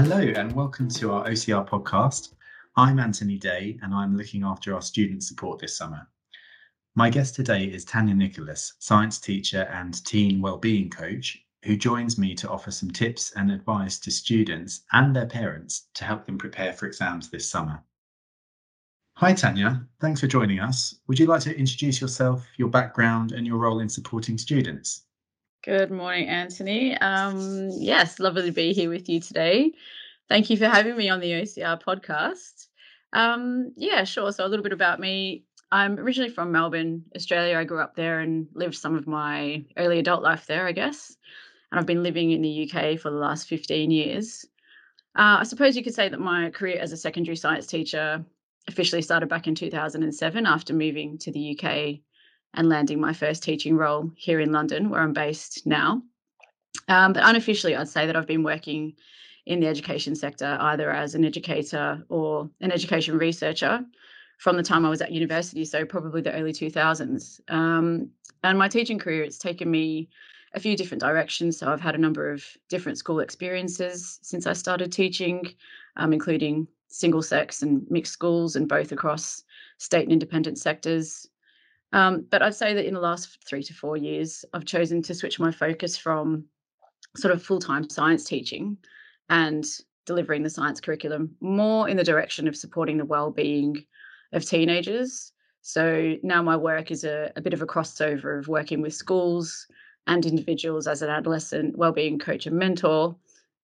Hello, 0.00 0.20
and 0.20 0.52
welcome 0.52 0.88
to 0.90 1.10
our 1.10 1.26
OCR 1.26 1.68
podcast. 1.68 2.34
I'm 2.76 3.00
Anthony 3.00 3.36
Day, 3.36 3.80
and 3.82 3.92
I'm 3.92 4.16
looking 4.16 4.44
after 4.44 4.72
our 4.72 4.80
student 4.80 5.24
support 5.24 5.58
this 5.58 5.76
summer. 5.76 6.06
My 6.94 7.10
guest 7.10 7.34
today 7.34 7.64
is 7.64 7.84
Tanya 7.84 8.14
Nicholas, 8.14 8.74
science 8.78 9.18
teacher 9.18 9.62
and 9.72 10.04
teen 10.06 10.40
wellbeing 10.40 10.88
coach, 10.88 11.44
who 11.64 11.76
joins 11.76 12.16
me 12.16 12.36
to 12.36 12.48
offer 12.48 12.70
some 12.70 12.92
tips 12.92 13.32
and 13.32 13.50
advice 13.50 13.98
to 13.98 14.12
students 14.12 14.82
and 14.92 15.16
their 15.16 15.26
parents 15.26 15.88
to 15.94 16.04
help 16.04 16.26
them 16.26 16.38
prepare 16.38 16.72
for 16.72 16.86
exams 16.86 17.28
this 17.28 17.50
summer. 17.50 17.82
Hi, 19.14 19.32
Tanya. 19.32 19.84
Thanks 20.00 20.20
for 20.20 20.28
joining 20.28 20.60
us. 20.60 20.94
Would 21.08 21.18
you 21.18 21.26
like 21.26 21.42
to 21.42 21.58
introduce 21.58 22.00
yourself, 22.00 22.46
your 22.56 22.68
background, 22.68 23.32
and 23.32 23.44
your 23.44 23.58
role 23.58 23.80
in 23.80 23.88
supporting 23.88 24.38
students? 24.38 25.07
Good 25.64 25.90
morning, 25.90 26.28
Anthony. 26.28 26.96
Um, 26.98 27.70
yes, 27.72 28.20
lovely 28.20 28.46
to 28.46 28.52
be 28.52 28.72
here 28.72 28.88
with 28.88 29.08
you 29.08 29.20
today. 29.20 29.72
Thank 30.28 30.50
you 30.50 30.56
for 30.56 30.66
having 30.66 30.96
me 30.96 31.08
on 31.08 31.18
the 31.18 31.32
OCR 31.32 31.82
podcast. 31.82 32.68
Um, 33.12 33.72
yeah, 33.76 34.04
sure. 34.04 34.30
So, 34.30 34.46
a 34.46 34.48
little 34.48 34.62
bit 34.62 34.72
about 34.72 35.00
me. 35.00 35.44
I'm 35.72 35.98
originally 35.98 36.30
from 36.30 36.52
Melbourne, 36.52 37.04
Australia. 37.16 37.58
I 37.58 37.64
grew 37.64 37.80
up 37.80 37.96
there 37.96 38.20
and 38.20 38.46
lived 38.54 38.76
some 38.76 38.94
of 38.94 39.08
my 39.08 39.64
early 39.76 39.98
adult 39.98 40.22
life 40.22 40.46
there, 40.46 40.64
I 40.64 40.72
guess. 40.72 41.16
And 41.72 41.80
I've 41.80 41.86
been 41.86 42.04
living 42.04 42.30
in 42.30 42.40
the 42.40 42.70
UK 42.70 42.98
for 43.00 43.10
the 43.10 43.16
last 43.16 43.48
15 43.48 43.90
years. 43.90 44.46
Uh, 45.16 45.38
I 45.40 45.42
suppose 45.42 45.76
you 45.76 45.82
could 45.82 45.94
say 45.94 46.08
that 46.08 46.20
my 46.20 46.50
career 46.50 46.78
as 46.80 46.92
a 46.92 46.96
secondary 46.96 47.36
science 47.36 47.66
teacher 47.66 48.24
officially 48.68 49.02
started 49.02 49.28
back 49.28 49.48
in 49.48 49.56
2007 49.56 50.46
after 50.46 50.72
moving 50.72 51.18
to 51.18 51.32
the 51.32 51.58
UK 51.58 51.98
and 52.54 52.68
landing 52.68 53.00
my 53.00 53.12
first 53.12 53.42
teaching 53.42 53.76
role 53.76 54.10
here 54.16 54.40
in 54.40 54.52
London, 54.52 54.90
where 54.90 55.00
I'm 55.00 55.12
based 55.12 55.66
now. 55.66 56.02
Um, 56.88 57.12
but 57.12 57.22
unofficially, 57.24 57.76
I'd 57.76 57.88
say 57.88 58.06
that 58.06 58.16
I've 58.16 58.26
been 58.26 58.42
working 58.42 58.94
in 59.46 59.60
the 59.60 59.66
education 59.66 60.14
sector 60.14 60.56
either 60.60 60.90
as 60.90 61.14
an 61.14 61.24
educator 61.24 62.04
or 62.08 62.50
an 62.60 62.70
education 62.70 63.16
researcher 63.16 63.84
from 64.38 64.56
the 64.56 64.62
time 64.62 64.86
I 64.86 64.90
was 64.90 65.00
at 65.00 65.10
university, 65.10 65.64
so 65.64 65.84
probably 65.84 66.20
the 66.20 66.32
early 66.32 66.52
2000s. 66.52 67.40
Um, 67.48 68.10
and 68.44 68.58
my 68.58 68.68
teaching 68.68 68.98
career, 68.98 69.24
it's 69.24 69.38
taken 69.38 69.70
me 69.70 70.08
a 70.54 70.60
few 70.60 70.76
different 70.76 71.00
directions. 71.00 71.58
So 71.58 71.70
I've 71.70 71.80
had 71.80 71.94
a 71.94 71.98
number 71.98 72.30
of 72.30 72.44
different 72.68 72.98
school 72.98 73.20
experiences 73.20 74.18
since 74.22 74.46
I 74.46 74.52
started 74.52 74.92
teaching, 74.92 75.54
um, 75.96 76.12
including 76.12 76.68
single 76.86 77.22
sex 77.22 77.62
and 77.62 77.86
mixed 77.90 78.12
schools, 78.12 78.56
and 78.56 78.68
both 78.68 78.92
across 78.92 79.42
state 79.78 80.04
and 80.04 80.12
independent 80.12 80.58
sectors. 80.58 81.28
Um, 81.92 82.26
but 82.30 82.42
I'd 82.42 82.54
say 82.54 82.74
that 82.74 82.86
in 82.86 82.94
the 82.94 83.00
last 83.00 83.38
three 83.46 83.62
to 83.62 83.74
four 83.74 83.96
years, 83.96 84.44
I've 84.52 84.64
chosen 84.64 85.02
to 85.02 85.14
switch 85.14 85.40
my 85.40 85.50
focus 85.50 85.96
from 85.96 86.44
sort 87.16 87.32
of 87.32 87.42
full 87.42 87.60
time 87.60 87.88
science 87.88 88.24
teaching 88.24 88.76
and 89.30 89.64
delivering 90.06 90.42
the 90.42 90.50
science 90.50 90.80
curriculum 90.80 91.34
more 91.40 91.88
in 91.88 91.96
the 91.96 92.04
direction 92.04 92.48
of 92.48 92.56
supporting 92.56 92.98
the 92.98 93.04
well-being 93.04 93.84
of 94.32 94.44
teenagers. 94.44 95.32
So 95.62 96.16
now 96.22 96.42
my 96.42 96.56
work 96.56 96.90
is 96.90 97.04
a, 97.04 97.32
a 97.36 97.40
bit 97.40 97.52
of 97.52 97.62
a 97.62 97.66
crossover 97.66 98.38
of 98.38 98.48
working 98.48 98.80
with 98.80 98.94
schools 98.94 99.66
and 100.06 100.24
individuals 100.24 100.86
as 100.86 101.02
an 101.02 101.10
adolescent 101.10 101.76
well-being 101.76 102.18
coach 102.18 102.46
and 102.46 102.56
mentor. 102.56 103.16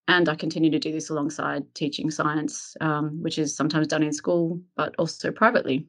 And 0.06 0.28
I 0.28 0.34
continue 0.34 0.70
to 0.70 0.78
do 0.78 0.92
this 0.92 1.08
alongside 1.08 1.64
teaching 1.75 2.11
science, 2.11 2.77
um, 2.83 3.22
which 3.22 3.39
is 3.39 3.56
sometimes 3.56 3.86
done 3.86 4.02
in 4.02 4.12
school, 4.12 4.61
but 4.77 4.95
also 4.98 5.30
privately. 5.30 5.86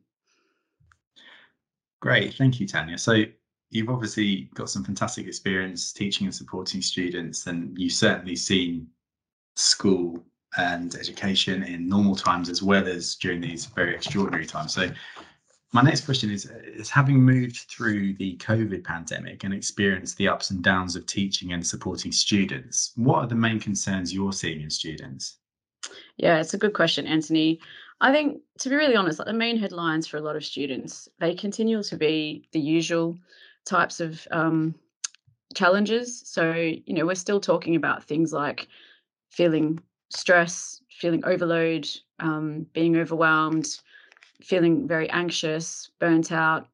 Great, 2.02 2.36
thank 2.36 2.60
you, 2.60 2.68
Tanya. 2.68 2.98
So 2.98 3.24
you've 3.72 3.90
obviously 3.90 4.50
got 4.54 4.70
some 4.70 4.84
fantastic 4.84 5.28
experience 5.28 5.92
teaching 5.92 6.28
and 6.28 6.36
supporting 6.36 6.82
students, 6.82 7.48
and 7.48 7.78
you've 7.78 7.94
certainly 7.94 8.36
seen 8.36 8.88
school 9.56 10.24
and 10.58 10.96
education 10.96 11.64
in 11.64 11.88
normal 11.88 12.16
times 12.16 12.50
as 12.50 12.62
well 12.62 12.88
as 12.88 13.16
during 13.16 13.42
these 13.42 13.66
very 13.66 13.94
extraordinary 13.96 14.46
times. 14.46 14.74
So 14.74 14.90
my 15.76 15.82
next 15.82 16.06
question 16.06 16.32
is 16.32 16.46
is 16.46 16.90
having 16.90 17.22
moved 17.22 17.58
through 17.70 18.14
the 18.14 18.38
covid 18.38 18.82
pandemic 18.84 19.44
and 19.44 19.54
experienced 19.54 20.16
the 20.18 20.28
ups 20.28 20.50
and 20.50 20.64
downs 20.64 20.96
of 20.96 21.06
teaching 21.06 21.52
and 21.52 21.68
supporting 21.68 22.14
students 22.14 22.94
what 22.96 23.18
are 23.18 23.28
the 23.28 23.36
main 23.36 23.60
concerns 23.60 24.14
you're 24.14 24.32
seeing 24.32 24.62
in 24.62 24.70
students 24.70 25.40
yeah 26.16 26.40
it's 26.40 26.54
a 26.54 26.58
good 26.58 26.74
question 26.74 27.06
anthony 27.06 27.60
I 28.02 28.12
think, 28.12 28.42
to 28.60 28.70
be 28.70 28.76
really 28.76 28.96
honest, 28.96 29.20
like 29.20 29.28
the 29.28 29.34
main 29.34 29.58
headlines 29.58 30.06
for 30.08 30.18
a 30.18 30.22
lot 30.22 30.36
of 30.36 30.46
students, 30.46 31.08
they 31.20 31.34
continue 31.34 31.82
to 31.82 31.98
be 31.98 32.48
the 32.52 32.60
usual 32.60 33.18
types 33.66 34.00
of 34.00 34.28
um, 34.32 34.76
challenges. 35.56 36.22
So, 36.26 36.52
you 36.54 36.94
know, 36.94 37.06
we're 37.06 37.16
still 37.16 37.40
talking 37.40 37.76
about 37.76 38.04
things 38.04 38.34
like 38.34 38.68
feeling 39.30 39.80
stress, 40.10 40.82
feeling 40.90 41.24
overload, 41.26 41.88
um, 42.20 42.66
being 42.74 42.98
overwhelmed, 42.98 43.80
feeling 44.42 44.88
very 44.88 45.10
anxious, 45.10 45.90
burnt 46.00 46.32
out. 46.32 46.68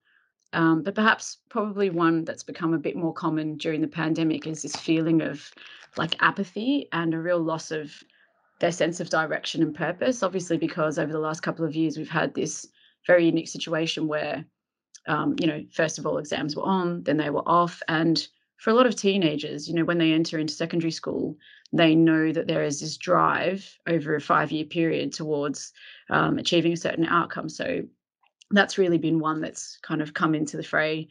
Um, 0.54 0.84
but 0.84 0.96
perhaps 0.96 1.38
probably 1.50 1.90
one 1.90 2.26
that's 2.26 2.44
become 2.44 2.74
a 2.74 2.80
bit 2.80 2.96
more 2.96 3.14
common 3.14 3.56
during 3.56 3.80
the 3.80 3.88
pandemic 3.88 4.48
is 4.48 4.64
this 4.64 4.76
feeling 4.76 5.22
of 5.22 5.50
like 5.98 6.22
apathy 6.22 6.90
and 6.92 7.14
a 7.14 7.20
real 7.20 7.40
loss 7.40 7.72
of 7.72 8.04
their 8.62 8.72
sense 8.72 9.00
of 9.00 9.10
direction 9.10 9.62
and 9.62 9.76
purpose. 9.76 10.24
Obviously, 10.24 10.58
because 10.58 10.98
over 10.98 11.12
the 11.12 11.20
last 11.20 11.42
couple 11.42 11.66
of 11.66 11.76
years, 11.76 11.98
we've 11.98 12.10
had 12.10 12.34
this 12.34 12.68
very 13.08 13.26
unique 13.26 13.48
situation 13.48 14.08
where, 14.08 14.46
um, 15.08 15.36
you 15.40 15.48
know, 15.48 15.66
first 15.74 15.98
of 16.00 16.06
all, 16.06 16.20
exams 16.20 16.56
were 16.56 16.64
on, 16.64 17.04
then 17.04 17.18
they 17.18 17.32
were 17.32 17.48
off. 17.48 17.82
And 17.88 18.26
for 18.58 18.70
a 18.70 18.74
lot 18.74 18.86
of 18.86 18.96
teenagers, 18.96 19.68
you 19.68 19.74
know, 19.74 19.84
when 19.84 19.98
they 19.98 20.14
enter 20.14 20.38
into 20.38 20.54
secondary 20.54 20.92
school, 20.92 21.36
they 21.74 21.96
know 21.96 22.32
that 22.32 22.48
there 22.48 22.64
is 22.64 22.80
this 22.80 22.98
drive 22.98 23.78
over 23.88 24.16
a 24.16 24.22
five 24.22 24.52
year 24.52 24.66
period 24.66 25.12
towards 25.12 25.74
um, 26.12 26.38
achieving 26.38 26.74
a 26.74 26.78
certain 26.78 27.06
outcome. 27.06 27.50
So 27.50 27.82
that's 28.52 28.78
really 28.78 29.00
been 29.00 29.20
one 29.20 29.42
that's 29.42 29.80
kind 29.82 30.02
of 30.02 30.14
come 30.14 30.36
into 30.36 30.58
the 30.58 30.64
fray, 30.64 31.08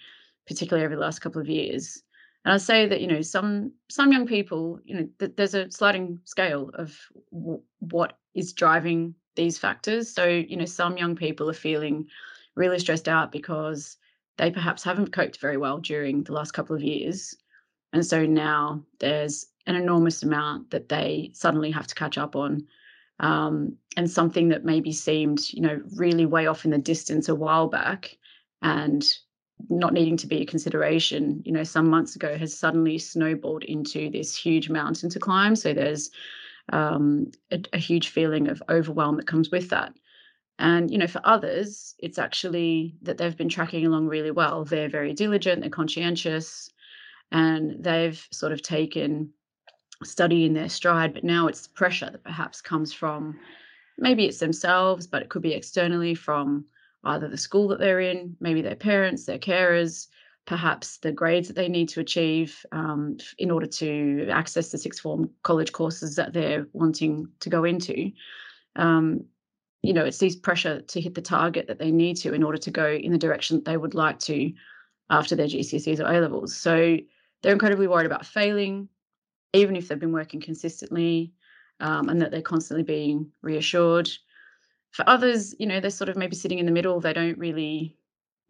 particularly 0.46 0.86
over 0.86 0.94
the 0.94 1.00
last 1.00 1.18
couple 1.18 1.40
of 1.40 1.48
years. 1.48 2.00
And 2.44 2.54
I 2.54 2.56
say 2.56 2.86
that 2.86 3.00
you 3.00 3.06
know 3.06 3.22
some 3.22 3.72
some 3.88 4.12
young 4.12 4.26
people, 4.26 4.80
you 4.84 4.94
know, 4.94 5.08
th- 5.18 5.32
there's 5.36 5.54
a 5.54 5.70
sliding 5.70 6.20
scale 6.24 6.70
of 6.74 6.96
w- 7.32 7.62
what 7.80 8.18
is 8.34 8.52
driving 8.52 9.14
these 9.36 9.58
factors. 9.58 10.08
So 10.12 10.26
you 10.26 10.56
know, 10.56 10.64
some 10.64 10.96
young 10.96 11.16
people 11.16 11.50
are 11.50 11.54
feeling 11.54 12.06
really 12.56 12.78
stressed 12.78 13.08
out 13.08 13.30
because 13.32 13.96
they 14.38 14.50
perhaps 14.50 14.82
haven't 14.84 15.12
coped 15.12 15.38
very 15.38 15.56
well 15.58 15.78
during 15.78 16.22
the 16.24 16.32
last 16.32 16.52
couple 16.52 16.74
of 16.74 16.82
years, 16.82 17.36
and 17.92 18.04
so 18.06 18.24
now 18.26 18.84
there's 19.00 19.46
an 19.66 19.76
enormous 19.76 20.22
amount 20.22 20.70
that 20.70 20.88
they 20.88 21.30
suddenly 21.34 21.70
have 21.70 21.86
to 21.88 21.94
catch 21.94 22.18
up 22.18 22.36
on. 22.36 22.66
Um, 23.20 23.76
and 23.98 24.10
something 24.10 24.48
that 24.48 24.64
maybe 24.64 24.92
seemed, 24.92 25.52
you 25.52 25.60
know, 25.60 25.82
really 25.96 26.24
way 26.24 26.46
off 26.46 26.64
in 26.64 26.70
the 26.70 26.78
distance 26.78 27.28
a 27.28 27.34
while 27.34 27.68
back, 27.68 28.16
and 28.62 29.06
not 29.68 29.92
needing 29.92 30.16
to 30.18 30.26
be 30.26 30.42
a 30.42 30.46
consideration, 30.46 31.42
you 31.44 31.52
know, 31.52 31.64
some 31.64 31.88
months 31.88 32.16
ago 32.16 32.36
has 32.38 32.56
suddenly 32.56 32.98
snowballed 32.98 33.64
into 33.64 34.10
this 34.10 34.36
huge 34.36 34.70
mountain 34.70 35.10
to 35.10 35.18
climb. 35.18 35.56
So 35.56 35.72
there's 35.72 36.10
um, 36.72 37.30
a, 37.50 37.60
a 37.72 37.78
huge 37.78 38.08
feeling 38.08 38.48
of 38.48 38.62
overwhelm 38.68 39.16
that 39.16 39.26
comes 39.26 39.50
with 39.50 39.70
that. 39.70 39.92
And, 40.58 40.90
you 40.90 40.98
know, 40.98 41.06
for 41.06 41.22
others, 41.24 41.94
it's 41.98 42.18
actually 42.18 42.94
that 43.02 43.16
they've 43.16 43.36
been 43.36 43.48
tracking 43.48 43.86
along 43.86 44.08
really 44.08 44.30
well. 44.30 44.64
They're 44.64 44.90
very 44.90 45.14
diligent, 45.14 45.62
they're 45.62 45.70
conscientious, 45.70 46.70
and 47.32 47.82
they've 47.82 48.26
sort 48.30 48.52
of 48.52 48.62
taken 48.62 49.30
study 50.04 50.44
in 50.44 50.52
their 50.52 50.68
stride. 50.68 51.14
But 51.14 51.24
now 51.24 51.46
it's 51.46 51.66
pressure 51.66 52.10
that 52.10 52.24
perhaps 52.24 52.60
comes 52.60 52.92
from 52.92 53.38
maybe 53.98 54.26
it's 54.26 54.38
themselves, 54.38 55.06
but 55.06 55.22
it 55.22 55.28
could 55.28 55.42
be 55.42 55.54
externally 55.54 56.14
from 56.14 56.66
either 57.04 57.28
the 57.28 57.38
school 57.38 57.68
that 57.68 57.78
they're 57.78 58.00
in, 58.00 58.36
maybe 58.40 58.62
their 58.62 58.76
parents, 58.76 59.24
their 59.24 59.38
carers, 59.38 60.08
perhaps 60.46 60.98
the 60.98 61.12
grades 61.12 61.48
that 61.48 61.54
they 61.54 61.68
need 61.68 61.88
to 61.88 62.00
achieve 62.00 62.64
um, 62.72 63.16
in 63.38 63.50
order 63.50 63.66
to 63.66 64.26
access 64.30 64.70
the 64.70 64.78
sixth 64.78 65.00
form 65.00 65.30
college 65.42 65.72
courses 65.72 66.16
that 66.16 66.32
they're 66.32 66.66
wanting 66.72 67.28
to 67.40 67.48
go 67.48 67.64
into. 67.64 68.10
Um, 68.76 69.24
you 69.82 69.92
know, 69.92 70.04
it's 70.04 70.18
this 70.18 70.36
pressure 70.36 70.80
to 70.82 71.00
hit 71.00 71.14
the 71.14 71.22
target 71.22 71.66
that 71.68 71.78
they 71.78 71.90
need 71.90 72.16
to 72.18 72.34
in 72.34 72.42
order 72.42 72.58
to 72.58 72.70
go 72.70 72.88
in 72.90 73.12
the 73.12 73.18
direction 73.18 73.56
that 73.56 73.64
they 73.64 73.76
would 73.76 73.94
like 73.94 74.18
to 74.20 74.52
after 75.08 75.34
their 75.34 75.46
GCSEs 75.46 76.00
or 76.00 76.12
A 76.12 76.20
levels. 76.20 76.54
So 76.54 76.98
they're 77.42 77.52
incredibly 77.52 77.86
worried 77.86 78.06
about 78.06 78.26
failing, 78.26 78.88
even 79.52 79.76
if 79.76 79.88
they've 79.88 79.98
been 79.98 80.12
working 80.12 80.40
consistently, 80.40 81.32
um, 81.80 82.08
and 82.08 82.20
that 82.20 82.30
they're 82.30 82.42
constantly 82.42 82.82
being 82.82 83.30
reassured. 83.42 84.10
For 84.92 85.08
others, 85.08 85.54
you 85.58 85.66
know, 85.66 85.80
they're 85.80 85.90
sort 85.90 86.08
of 86.08 86.16
maybe 86.16 86.36
sitting 86.36 86.58
in 86.58 86.66
the 86.66 86.72
middle. 86.72 87.00
They 87.00 87.12
don't 87.12 87.38
really 87.38 87.96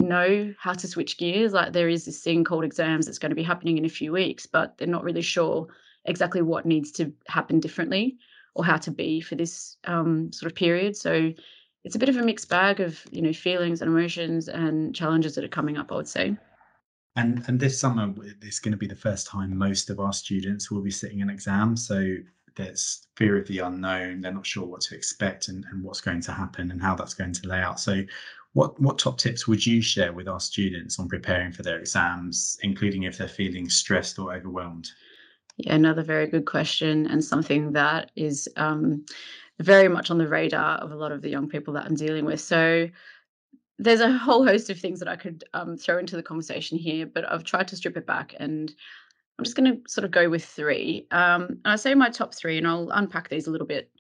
know 0.01 0.55
how 0.59 0.73
to 0.73 0.89
switch 0.89 1.19
gears. 1.19 1.53
Like 1.53 1.73
there 1.73 1.89
is 1.89 2.05
this 2.05 2.23
thing 2.23 2.45
called 2.45 2.65
exams 2.65 3.07
that's 3.07 3.19
going 3.19 3.31
to 3.31 3.37
be 3.37 3.43
happening 3.43 3.79
in 3.79 3.85
a 3.85 3.91
few 3.91 4.13
weeks, 4.13 4.47
but 4.47 4.79
they're 4.79 4.89
not 4.89 5.05
really 5.05 5.23
sure 5.23 5.69
exactly 6.07 6.43
what 6.43 6.67
needs 6.67 6.91
to 6.93 7.13
happen 7.27 7.61
differently 7.61 8.17
or 8.55 8.65
how 8.65 8.79
to 8.79 8.91
be 8.91 9.21
for 9.21 9.35
this 9.35 9.77
um, 9.85 10.33
sort 10.33 10.51
of 10.51 10.57
period. 10.57 10.97
So 10.97 11.33
it's 11.85 11.95
a 11.95 11.99
bit 11.99 12.09
of 12.09 12.17
a 12.17 12.23
mixed 12.23 12.49
bag 12.49 12.81
of 12.81 13.05
you 13.11 13.23
know 13.23 13.33
feelings 13.33 13.81
and 13.81 13.91
emotions 13.91 14.49
and 14.49 14.95
challenges 14.95 15.35
that 15.35 15.45
are 15.45 15.49
coming 15.49 15.77
up. 15.77 15.93
I 15.93 15.97
would 15.97 16.09
say. 16.09 16.37
And 17.17 17.43
and 17.49 17.59
this 17.59 17.79
summer 17.79 18.13
is 18.43 18.61
going 18.61 18.73
to 18.73 18.79
be 18.79 18.87
the 18.87 18.95
first 18.95 19.27
time 19.27 19.57
most 19.57 19.91
of 19.91 20.01
our 20.01 20.13
students 20.13 20.71
will 20.71 20.83
be 20.83 20.91
sitting 20.91 21.23
an 21.23 21.31
exam. 21.31 21.77
So 21.77 22.17
there's 22.56 23.06
fear 23.17 23.38
of 23.38 23.47
the 23.47 23.58
unknown. 23.61 24.20
They're 24.20 24.32
not 24.32 24.47
sure 24.47 24.67
what 24.67 24.81
to 24.82 24.94
expect 24.94 25.49
and, 25.49 25.64
and 25.70 25.82
what's 25.82 26.00
going 26.00 26.20
to 26.23 26.32
happen 26.32 26.70
and 26.70 26.81
how 26.81 26.94
that's 26.94 27.14
going 27.14 27.32
to 27.32 27.49
lay 27.49 27.61
out. 27.61 27.81
So, 27.81 28.02
what 28.52 28.81
what 28.81 28.99
top 28.99 29.19
tips 29.19 29.47
would 29.47 29.64
you 29.64 29.81
share 29.81 30.12
with 30.12 30.26
our 30.26 30.41
students 30.41 30.99
on 30.99 31.08
preparing 31.08 31.52
for 31.52 31.62
their 31.62 31.79
exams, 31.79 32.58
including 32.62 33.05
if 33.05 33.19
they're 33.19 33.29
feeling 33.29 33.69
stressed 33.69 34.19
or 34.19 34.35
overwhelmed? 34.35 34.91
Yeah, 35.56 35.75
another 35.75 36.02
very 36.02 36.26
good 36.26 36.47
question, 36.47 37.06
and 37.06 37.23
something 37.23 37.73
that 37.73 38.11
is 38.17 38.49
um, 38.56 39.05
very 39.61 39.88
much 39.88 40.11
on 40.11 40.19
the 40.19 40.26
radar 40.26 40.79
of 40.79 40.91
a 40.91 40.97
lot 40.97 41.12
of 41.12 41.23
the 41.23 41.29
young 41.29 41.49
people 41.49 41.75
that 41.75 41.85
I'm 41.85 41.94
dealing 41.94 42.25
with. 42.25 42.41
So, 42.41 42.88
there's 43.79 44.00
a 44.00 44.12
whole 44.12 44.44
host 44.44 44.69
of 44.69 44.79
things 44.79 44.99
that 44.99 45.08
I 45.08 45.17
could 45.17 45.44
um, 45.55 45.76
throw 45.76 45.99
into 45.99 46.17
the 46.17 46.23
conversation 46.23 46.76
here, 46.76 47.06
but 47.06 47.31
I've 47.31 47.44
tried 47.44 47.69
to 47.69 47.76
strip 47.76 47.97
it 47.97 48.06
back 48.06 48.35
and 48.38 48.75
I'm 49.41 49.45
just 49.45 49.57
going 49.57 49.75
to 49.75 49.91
sort 49.91 50.05
of 50.05 50.11
go 50.11 50.29
with 50.29 50.45
three. 50.45 51.07
Um, 51.13 51.45
and 51.45 51.61
I 51.65 51.77
say 51.77 51.95
my 51.95 52.11
top 52.11 52.35
three, 52.35 52.59
and 52.59 52.67
I'll 52.67 52.91
unpack 52.91 53.31
these 53.31 53.47
a 53.47 53.51
little 53.51 53.67
bit 53.67 53.91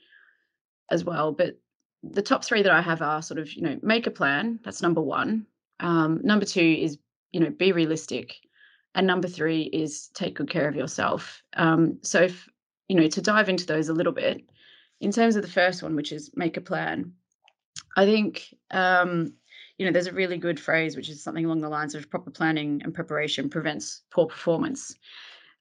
as 0.90 1.02
well. 1.02 1.32
But 1.32 1.58
the 2.02 2.20
top 2.20 2.44
three 2.44 2.60
that 2.60 2.70
I 2.70 2.82
have 2.82 3.00
are 3.00 3.22
sort 3.22 3.40
of, 3.40 3.50
you 3.54 3.62
know, 3.62 3.78
make 3.82 4.06
a 4.06 4.10
plan. 4.10 4.60
That's 4.62 4.82
number 4.82 5.00
one. 5.00 5.46
Um, 5.80 6.20
number 6.22 6.44
two 6.44 6.60
is, 6.60 6.98
you 7.32 7.40
know, 7.40 7.48
be 7.48 7.72
realistic. 7.72 8.34
And 8.94 9.06
number 9.06 9.28
three 9.28 9.62
is 9.62 10.08
take 10.08 10.34
good 10.34 10.50
care 10.50 10.68
of 10.68 10.76
yourself. 10.76 11.42
Um, 11.56 11.98
so, 12.02 12.20
if, 12.20 12.46
you 12.88 12.96
know, 12.96 13.08
to 13.08 13.22
dive 13.22 13.48
into 13.48 13.64
those 13.64 13.88
a 13.88 13.94
little 13.94 14.12
bit, 14.12 14.42
in 15.00 15.10
terms 15.10 15.36
of 15.36 15.42
the 15.42 15.48
first 15.48 15.82
one, 15.82 15.96
which 15.96 16.12
is 16.12 16.30
make 16.34 16.58
a 16.58 16.60
plan, 16.60 17.14
I 17.96 18.04
think 18.04 18.54
um, 18.72 19.32
you 19.80 19.86
know, 19.86 19.92
there's 19.92 20.08
a 20.08 20.12
really 20.12 20.36
good 20.36 20.60
phrase 20.60 20.94
which 20.94 21.08
is 21.08 21.22
something 21.22 21.46
along 21.46 21.62
the 21.62 21.68
lines 21.70 21.94
of 21.94 22.10
proper 22.10 22.30
planning 22.30 22.82
and 22.84 22.92
preparation 22.92 23.48
prevents 23.48 24.02
poor 24.10 24.26
performance. 24.26 24.94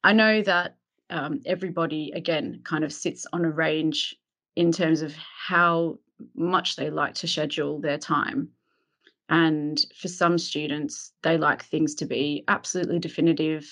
I 0.03 0.13
know 0.13 0.41
that 0.43 0.75
um, 1.09 1.41
everybody, 1.45 2.11
again, 2.15 2.61
kind 2.63 2.83
of 2.83 2.93
sits 2.93 3.25
on 3.33 3.45
a 3.45 3.49
range 3.51 4.15
in 4.55 4.71
terms 4.71 5.01
of 5.01 5.15
how 5.15 5.99
much 6.35 6.75
they 6.75 6.89
like 6.89 7.15
to 7.15 7.27
schedule 7.27 7.79
their 7.79 7.97
time. 7.97 8.49
And 9.29 9.79
for 9.95 10.07
some 10.07 10.37
students, 10.37 11.13
they 11.21 11.37
like 11.37 11.63
things 11.63 11.95
to 11.95 12.05
be 12.05 12.43
absolutely 12.47 12.99
definitive 12.99 13.69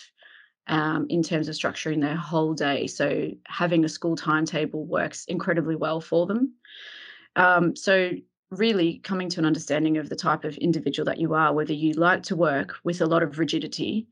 um, 0.68 1.08
in 1.10 1.24
terms 1.24 1.48
of 1.48 1.56
structuring 1.56 2.02
their 2.02 2.16
whole 2.16 2.54
day. 2.54 2.88
So 2.88 3.32
having 3.48 3.84
a 3.86 3.90
school 3.90 4.16
timetable 4.16 4.86
works 4.86 5.26
incredibly 5.26 5.76
well 5.76 6.02
for 6.02 6.26
them. 6.26 6.54
Um, 7.36 7.76
so 7.76 8.12
really 8.52 9.00
coming 9.00 9.30
to 9.30 9.40
an 9.40 9.46
understanding 9.46 9.98
of 9.98 10.10
the 10.10 10.16
type 10.16 10.44
of 10.44 10.58
individual 10.58 11.06
that 11.06 11.20
you 11.20 11.34
are, 11.34 11.54
whether 11.54 11.74
you 11.74 11.94
like 11.94 12.24
to 12.24 12.36
work 12.36 12.76
with 12.84 13.02
a 13.02 13.06
lot 13.06 13.24
of 13.24 13.40
rigidity 13.40 14.08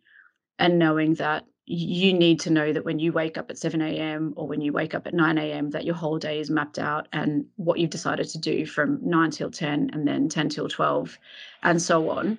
and 0.60 0.80
knowing 0.80 1.16
that 1.16 1.46
you 1.66 2.14
need 2.14 2.40
to 2.42 2.52
know 2.52 2.72
that 2.72 2.86
when 2.86 3.00
you 3.00 3.12
wake 3.12 3.38
up 3.38 3.50
at 3.50 3.58
7 3.58 3.82
a.m. 3.82 4.34
or 4.36 4.48
when 4.48 4.62
you 4.62 4.72
wake 4.72 4.94
up 4.94 5.08
at 5.08 5.14
9 5.14 5.38
a.m., 5.38 5.72
that 5.72 5.84
your 5.86 5.96
whole 5.96 6.20
day 6.20 6.40
is 6.40 6.52
mapped 6.52 6.78
out 6.78 7.08
and 7.12 7.46
what 7.56 7.80
you've 7.80 7.90
decided 7.90 8.28
to 8.30 8.38
do 8.38 8.66
from 8.66 9.00
9 9.02 9.32
till 9.32 9.50
10 9.50 9.90
and 9.94 10.08
then 10.08 10.30
10 10.30 10.50
till 10.50 10.70
12 10.70 11.18
and 11.64 11.82
so 11.82 12.10
on. 12.12 12.38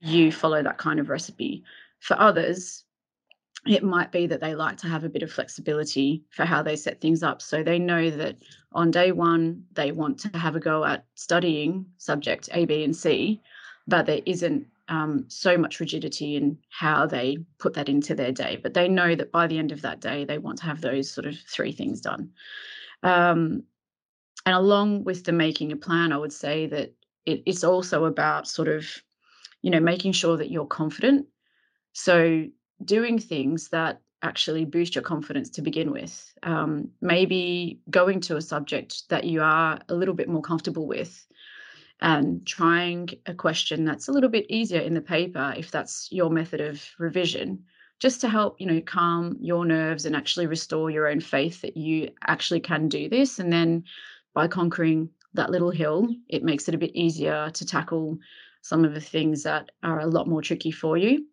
You 0.00 0.30
follow 0.30 0.62
that 0.62 0.78
kind 0.78 1.00
of 1.00 1.08
recipe. 1.08 1.64
For 2.00 2.18
others, 2.20 2.84
it 3.66 3.82
might 3.82 4.12
be 4.12 4.26
that 4.26 4.40
they 4.40 4.54
like 4.54 4.76
to 4.78 4.88
have 4.88 5.04
a 5.04 5.08
bit 5.08 5.22
of 5.22 5.32
flexibility 5.32 6.24
for 6.30 6.44
how 6.44 6.62
they 6.62 6.76
set 6.76 7.00
things 7.00 7.22
up. 7.22 7.40
So 7.42 7.62
they 7.62 7.78
know 7.78 8.10
that 8.10 8.36
on 8.72 8.90
day 8.90 9.12
one, 9.12 9.64
they 9.72 9.92
want 9.92 10.18
to 10.20 10.38
have 10.38 10.56
a 10.56 10.60
go 10.60 10.84
at 10.84 11.04
studying 11.14 11.86
subject 11.96 12.48
A, 12.52 12.64
B, 12.66 12.84
and 12.84 12.96
C, 12.96 13.40
but 13.86 14.06
there 14.06 14.20
isn't 14.26 14.66
um, 14.90 15.24
so 15.28 15.56
much 15.56 15.80
rigidity 15.80 16.36
in 16.36 16.58
how 16.68 17.06
they 17.06 17.38
put 17.58 17.74
that 17.74 17.88
into 17.88 18.14
their 18.14 18.32
day. 18.32 18.58
But 18.62 18.74
they 18.74 18.88
know 18.88 19.14
that 19.14 19.32
by 19.32 19.46
the 19.46 19.58
end 19.58 19.72
of 19.72 19.82
that 19.82 20.00
day, 20.00 20.24
they 20.24 20.38
want 20.38 20.58
to 20.58 20.64
have 20.64 20.80
those 20.80 21.10
sort 21.10 21.26
of 21.26 21.36
three 21.48 21.72
things 21.72 22.00
done. 22.00 22.30
Um, 23.02 23.62
and 24.44 24.54
along 24.56 25.04
with 25.04 25.24
the 25.24 25.32
making 25.32 25.70
a 25.70 25.76
plan, 25.76 26.12
I 26.12 26.18
would 26.18 26.32
say 26.32 26.66
that 26.66 26.92
it, 27.24 27.42
it's 27.46 27.64
also 27.64 28.04
about 28.04 28.48
sort 28.48 28.68
of, 28.68 28.84
you 29.62 29.70
know, 29.70 29.80
making 29.80 30.12
sure 30.12 30.36
that 30.36 30.50
you're 30.50 30.66
confident. 30.66 31.26
So 31.92 32.46
doing 32.84 33.18
things 33.18 33.68
that 33.68 34.00
actually 34.22 34.64
boost 34.64 34.94
your 34.94 35.02
confidence 35.02 35.50
to 35.50 35.62
begin 35.62 35.92
with. 35.92 36.34
Um, 36.42 36.90
maybe 37.00 37.80
going 37.90 38.20
to 38.22 38.36
a 38.36 38.42
subject 38.42 39.08
that 39.08 39.24
you 39.24 39.40
are 39.40 39.80
a 39.88 39.94
little 39.94 40.14
bit 40.14 40.28
more 40.28 40.42
comfortable 40.42 40.86
with 40.86 41.26
and 42.02 42.46
trying 42.46 43.08
a 43.26 43.34
question 43.34 43.84
that's 43.84 44.08
a 44.08 44.12
little 44.12 44.30
bit 44.30 44.46
easier 44.48 44.80
in 44.80 44.94
the 44.94 45.00
paper 45.00 45.54
if 45.56 45.70
that's 45.70 46.08
your 46.10 46.30
method 46.30 46.60
of 46.60 46.82
revision 46.98 47.62
just 47.98 48.20
to 48.20 48.28
help 48.28 48.60
you 48.60 48.66
know 48.66 48.80
calm 48.80 49.36
your 49.40 49.64
nerves 49.64 50.06
and 50.06 50.16
actually 50.16 50.46
restore 50.46 50.90
your 50.90 51.06
own 51.06 51.20
faith 51.20 51.60
that 51.60 51.76
you 51.76 52.08
actually 52.26 52.60
can 52.60 52.88
do 52.88 53.08
this 53.08 53.38
and 53.38 53.52
then 53.52 53.84
by 54.34 54.48
conquering 54.48 55.08
that 55.34 55.50
little 55.50 55.70
hill 55.70 56.08
it 56.28 56.42
makes 56.42 56.68
it 56.68 56.74
a 56.74 56.78
bit 56.78 56.94
easier 56.94 57.50
to 57.50 57.66
tackle 57.66 58.18
some 58.62 58.84
of 58.84 58.94
the 58.94 59.00
things 59.00 59.42
that 59.42 59.70
are 59.82 60.00
a 60.00 60.06
lot 60.06 60.28
more 60.28 60.42
tricky 60.42 60.70
for 60.70 60.96
you 60.96 61.24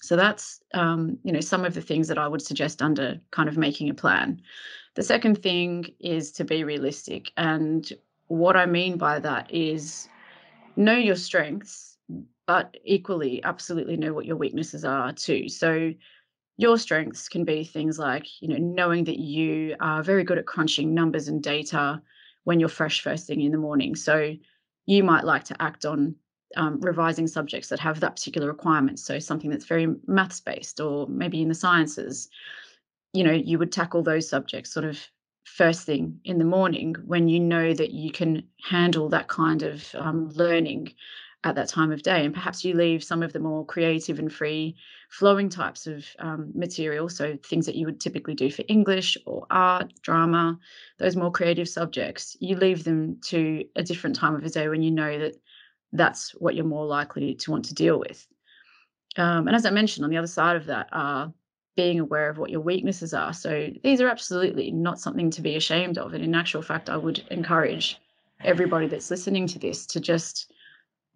so 0.00 0.16
that's 0.16 0.60
um, 0.74 1.18
you 1.24 1.32
know 1.32 1.40
some 1.40 1.64
of 1.64 1.74
the 1.74 1.80
things 1.80 2.08
that 2.08 2.18
I 2.18 2.28
would 2.28 2.42
suggest 2.42 2.82
under 2.82 3.20
kind 3.30 3.48
of 3.48 3.56
making 3.56 3.90
a 3.90 3.94
plan. 3.94 4.40
The 4.94 5.02
second 5.02 5.42
thing 5.42 5.86
is 6.00 6.32
to 6.32 6.44
be 6.44 6.64
realistic, 6.64 7.32
and 7.36 7.90
what 8.28 8.56
I 8.56 8.66
mean 8.66 8.98
by 8.98 9.18
that 9.20 9.52
is 9.52 10.08
know 10.76 10.96
your 10.96 11.16
strengths, 11.16 11.96
but 12.46 12.76
equally 12.84 13.42
absolutely 13.44 13.96
know 13.96 14.12
what 14.12 14.26
your 14.26 14.36
weaknesses 14.36 14.84
are 14.84 15.12
too. 15.12 15.48
So 15.48 15.92
your 16.58 16.78
strengths 16.78 17.28
can 17.28 17.44
be 17.44 17.64
things 17.64 17.98
like 17.98 18.26
you 18.40 18.48
know 18.48 18.56
knowing 18.56 19.04
that 19.04 19.18
you 19.18 19.76
are 19.80 20.02
very 20.02 20.24
good 20.24 20.38
at 20.38 20.46
crunching 20.46 20.94
numbers 20.94 21.28
and 21.28 21.42
data 21.42 22.00
when 22.44 22.60
you're 22.60 22.68
fresh 22.68 23.02
first 23.02 23.26
thing 23.26 23.40
in 23.40 23.52
the 23.52 23.58
morning. 23.58 23.94
So 23.94 24.34
you 24.86 25.02
might 25.02 25.24
like 25.24 25.44
to 25.44 25.62
act 25.62 25.84
on 25.84 26.14
um, 26.56 26.80
revising 26.80 27.26
subjects 27.26 27.68
that 27.68 27.80
have 27.80 28.00
that 28.00 28.16
particular 28.16 28.46
requirement. 28.46 29.00
So 29.00 29.18
something 29.18 29.50
that's 29.50 29.64
very 29.64 29.88
maths 30.06 30.40
based, 30.40 30.80
or 30.80 31.08
maybe 31.08 31.42
in 31.42 31.48
the 31.48 31.54
sciences, 31.54 32.28
you 33.12 33.24
know, 33.24 33.32
you 33.32 33.58
would 33.58 33.72
tackle 33.72 34.02
those 34.02 34.28
subjects 34.28 34.72
sort 34.72 34.84
of 34.84 34.98
first 35.46 35.86
thing 35.86 36.20
in 36.24 36.38
the 36.38 36.44
morning 36.44 36.96
when 37.06 37.28
you 37.28 37.38
know 37.38 37.72
that 37.72 37.92
you 37.92 38.10
can 38.10 38.42
handle 38.62 39.08
that 39.08 39.28
kind 39.28 39.62
of 39.62 39.94
um, 39.94 40.28
learning 40.30 40.92
at 41.44 41.54
that 41.54 41.68
time 41.68 41.92
of 41.92 42.02
day. 42.02 42.24
And 42.24 42.34
perhaps 42.34 42.64
you 42.64 42.74
leave 42.74 43.04
some 43.04 43.22
of 43.22 43.32
the 43.32 43.38
more 43.38 43.64
creative 43.64 44.18
and 44.18 44.32
free 44.32 44.74
flowing 45.08 45.48
types 45.48 45.86
of 45.86 46.04
um, 46.18 46.50
material, 46.54 47.08
so 47.08 47.38
things 47.44 47.64
that 47.66 47.76
you 47.76 47.86
would 47.86 48.00
typically 48.00 48.34
do 48.34 48.50
for 48.50 48.64
English 48.66 49.16
or 49.24 49.46
art, 49.48 49.92
drama, 50.02 50.58
those 50.98 51.14
more 51.14 51.30
creative 51.30 51.68
subjects, 51.68 52.36
you 52.40 52.56
leave 52.56 52.82
them 52.82 53.20
to 53.26 53.64
a 53.76 53.82
different 53.84 54.16
time 54.16 54.34
of 54.34 54.42
the 54.42 54.50
day 54.50 54.68
when 54.68 54.82
you 54.82 54.90
know 54.90 55.18
that 55.18 55.36
that's 55.92 56.32
what 56.32 56.56
you're 56.56 56.64
more 56.64 56.86
likely 56.86 57.36
to 57.36 57.52
want 57.52 57.64
to 57.66 57.74
deal 57.74 58.00
with. 58.00 58.26
Um, 59.16 59.46
and 59.46 59.54
as 59.54 59.64
I 59.64 59.70
mentioned, 59.70 60.04
on 60.04 60.10
the 60.10 60.18
other 60.18 60.26
side 60.26 60.56
of 60.56 60.66
that 60.66 60.88
are 60.92 61.32
being 61.76 62.00
aware 62.00 62.30
of 62.30 62.38
what 62.38 62.50
your 62.50 62.60
weaknesses 62.60 63.12
are. 63.12 63.32
So 63.32 63.68
these 63.84 64.00
are 64.00 64.08
absolutely 64.08 64.70
not 64.70 64.98
something 64.98 65.30
to 65.30 65.42
be 65.42 65.56
ashamed 65.56 65.98
of. 65.98 66.14
And 66.14 66.24
in 66.24 66.34
actual 66.34 66.62
fact, 66.62 66.88
I 66.88 66.96
would 66.96 67.22
encourage 67.30 68.00
everybody 68.42 68.86
that's 68.86 69.10
listening 69.10 69.46
to 69.48 69.58
this 69.58 69.86
to 69.86 70.00
just, 70.00 70.52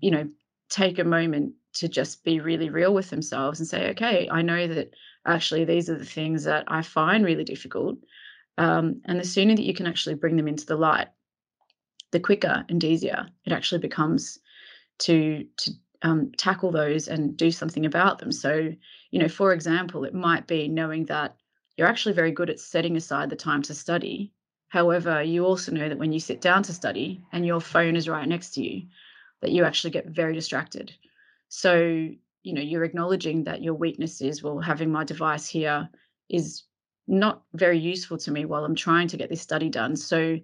you 0.01 0.11
know, 0.11 0.29
take 0.69 0.99
a 0.99 1.05
moment 1.05 1.55
to 1.73 1.89
just 1.89 2.25
be 2.25 2.41
really 2.41 2.69
real 2.69 2.93
with 2.93 3.11
themselves 3.11 3.59
and 3.59 3.69
say, 3.69 3.91
okay, 3.91 4.29
I 4.31 4.43
know 4.43 4.67
that 4.69 4.91
actually 5.27 5.65
these 5.65 5.89
are 5.89 5.99
the 5.99 6.05
things 6.05 6.45
that 6.45 6.65
I 6.69 6.83
find 6.83 7.25
really 7.25 7.45
difficult. 7.45 7.99
Um, 8.59 9.01
and 9.07 9.19
the 9.19 9.25
sooner 9.25 9.57
that 9.57 9.65
you 9.65 9.75
can 9.75 9.87
actually 9.87 10.15
bring 10.15 10.37
them 10.37 10.49
into 10.49 10.67
the 10.67 10.77
light, 10.77 11.09
the 12.11 12.21
quicker 12.21 12.65
and 12.69 12.83
easier 12.83 13.29
it 13.45 13.53
actually 13.53 13.79
becomes 13.79 14.39
to 14.99 15.47
to 15.59 15.71
um, 16.03 16.33
tackle 16.37 16.71
those 16.71 17.09
and 17.09 17.37
do 17.37 17.51
something 17.51 17.87
about 17.87 18.19
them. 18.19 18.33
So, 18.33 18.73
you 19.11 19.19
know, 19.19 19.29
for 19.29 19.53
example, 19.53 20.05
it 20.05 20.15
might 20.15 20.47
be 20.47 20.69
knowing 20.69 21.07
that 21.07 21.37
you're 21.77 21.89
actually 21.89 22.15
very 22.15 22.33
good 22.33 22.51
at 22.51 22.61
setting 22.61 22.97
aside 22.97 23.31
the 23.31 23.37
time 23.37 23.63
to 23.63 23.75
study. 23.75 24.33
However, 24.69 25.23
you 25.23 25.45
also 25.45 25.73
know 25.73 25.89
that 25.89 25.99
when 25.99 26.13
you 26.13 26.21
sit 26.21 26.41
down 26.41 26.63
to 26.65 26.73
study 26.73 27.23
and 27.33 27.45
your 27.45 27.61
phone 27.61 27.97
is 27.97 28.09
right 28.09 28.29
next 28.29 28.55
to 28.55 28.63
you, 28.63 28.87
that 29.41 29.51
you 29.51 29.65
actually 29.65 29.91
get 29.91 30.07
very 30.07 30.35
distracted. 30.35 30.93
So, 31.49 32.09
you 32.43 32.53
know, 32.55 32.63
you're 32.63 32.85
acknowledging 32.85 33.45
that 33.45 33.63
your 33.63 33.75
weakness 33.75 34.21
is, 34.21 34.43
well, 34.43 34.61
having 34.61 34.91
my 34.91 35.05
device 35.05 35.49
here 35.49 35.89
is 36.29 36.65
not 37.07 37.43
very 37.55 37.79
useful 37.79 38.17
to 38.19 38.31
me 38.31 38.45
while 38.45 38.65
I'm 38.65 38.77
trying 38.77 39.09
to 39.09 39.17
get 39.17 39.29
this 39.29 39.43
study 39.43 39.69
done. 39.69 39.97
So, 39.97 40.39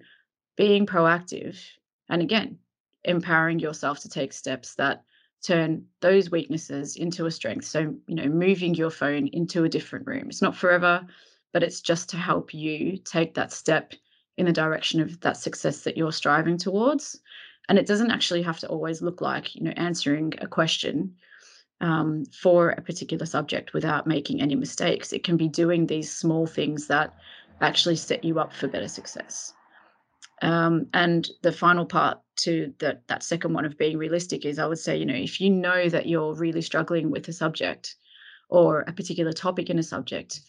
being 0.56 0.86
proactive, 0.86 1.58
and 2.08 2.22
again, 2.22 2.58
empowering 3.04 3.58
yourself 3.58 4.00
to 4.00 4.08
take 4.08 4.32
steps 4.32 4.74
that 4.76 5.04
turn 5.42 5.84
those 6.00 6.30
weaknesses 6.30 6.96
into 6.96 7.26
a 7.26 7.30
strength. 7.30 7.64
So, 7.64 7.94
you 8.06 8.14
know, 8.14 8.28
moving 8.28 8.74
your 8.74 8.90
phone 8.90 9.28
into 9.28 9.64
a 9.64 9.68
different 9.68 10.06
room. 10.06 10.24
It's 10.28 10.42
not 10.42 10.56
forever, 10.56 11.06
but 11.52 11.62
it's 11.62 11.80
just 11.80 12.08
to 12.10 12.16
help 12.16 12.52
you 12.52 12.98
take 12.98 13.34
that 13.34 13.52
step 13.52 13.94
in 14.36 14.46
the 14.46 14.52
direction 14.52 15.00
of 15.00 15.20
that 15.20 15.36
success 15.36 15.82
that 15.82 15.96
you're 15.96 16.12
striving 16.12 16.58
towards. 16.58 17.20
And 17.68 17.78
it 17.78 17.86
doesn't 17.86 18.10
actually 18.10 18.42
have 18.42 18.58
to 18.60 18.68
always 18.68 19.02
look 19.02 19.20
like, 19.20 19.54
you 19.54 19.62
know, 19.62 19.72
answering 19.76 20.34
a 20.38 20.46
question 20.46 21.14
um, 21.80 22.24
for 22.26 22.70
a 22.70 22.80
particular 22.80 23.26
subject 23.26 23.72
without 23.72 24.06
making 24.06 24.40
any 24.40 24.54
mistakes. 24.54 25.12
It 25.12 25.24
can 25.24 25.36
be 25.36 25.48
doing 25.48 25.86
these 25.86 26.12
small 26.12 26.46
things 26.46 26.86
that 26.88 27.12
actually 27.60 27.96
set 27.96 28.24
you 28.24 28.38
up 28.38 28.52
for 28.52 28.68
better 28.68 28.88
success. 28.88 29.52
Um, 30.42 30.86
and 30.92 31.28
the 31.42 31.52
final 31.52 31.86
part 31.86 32.18
to 32.36 32.74
that 32.78 33.08
that 33.08 33.22
second 33.22 33.54
one 33.54 33.64
of 33.64 33.78
being 33.78 33.96
realistic 33.96 34.44
is 34.44 34.58
I 34.58 34.66
would 34.66 34.78
say, 34.78 34.96
you 34.96 35.06
know, 35.06 35.14
if 35.14 35.40
you 35.40 35.48
know 35.50 35.88
that 35.88 36.06
you're 36.06 36.34
really 36.34 36.62
struggling 36.62 37.10
with 37.10 37.26
a 37.28 37.32
subject 37.32 37.96
or 38.48 38.80
a 38.80 38.92
particular 38.92 39.32
topic 39.32 39.70
in 39.70 39.78
a 39.78 39.82
subject, 39.82 40.40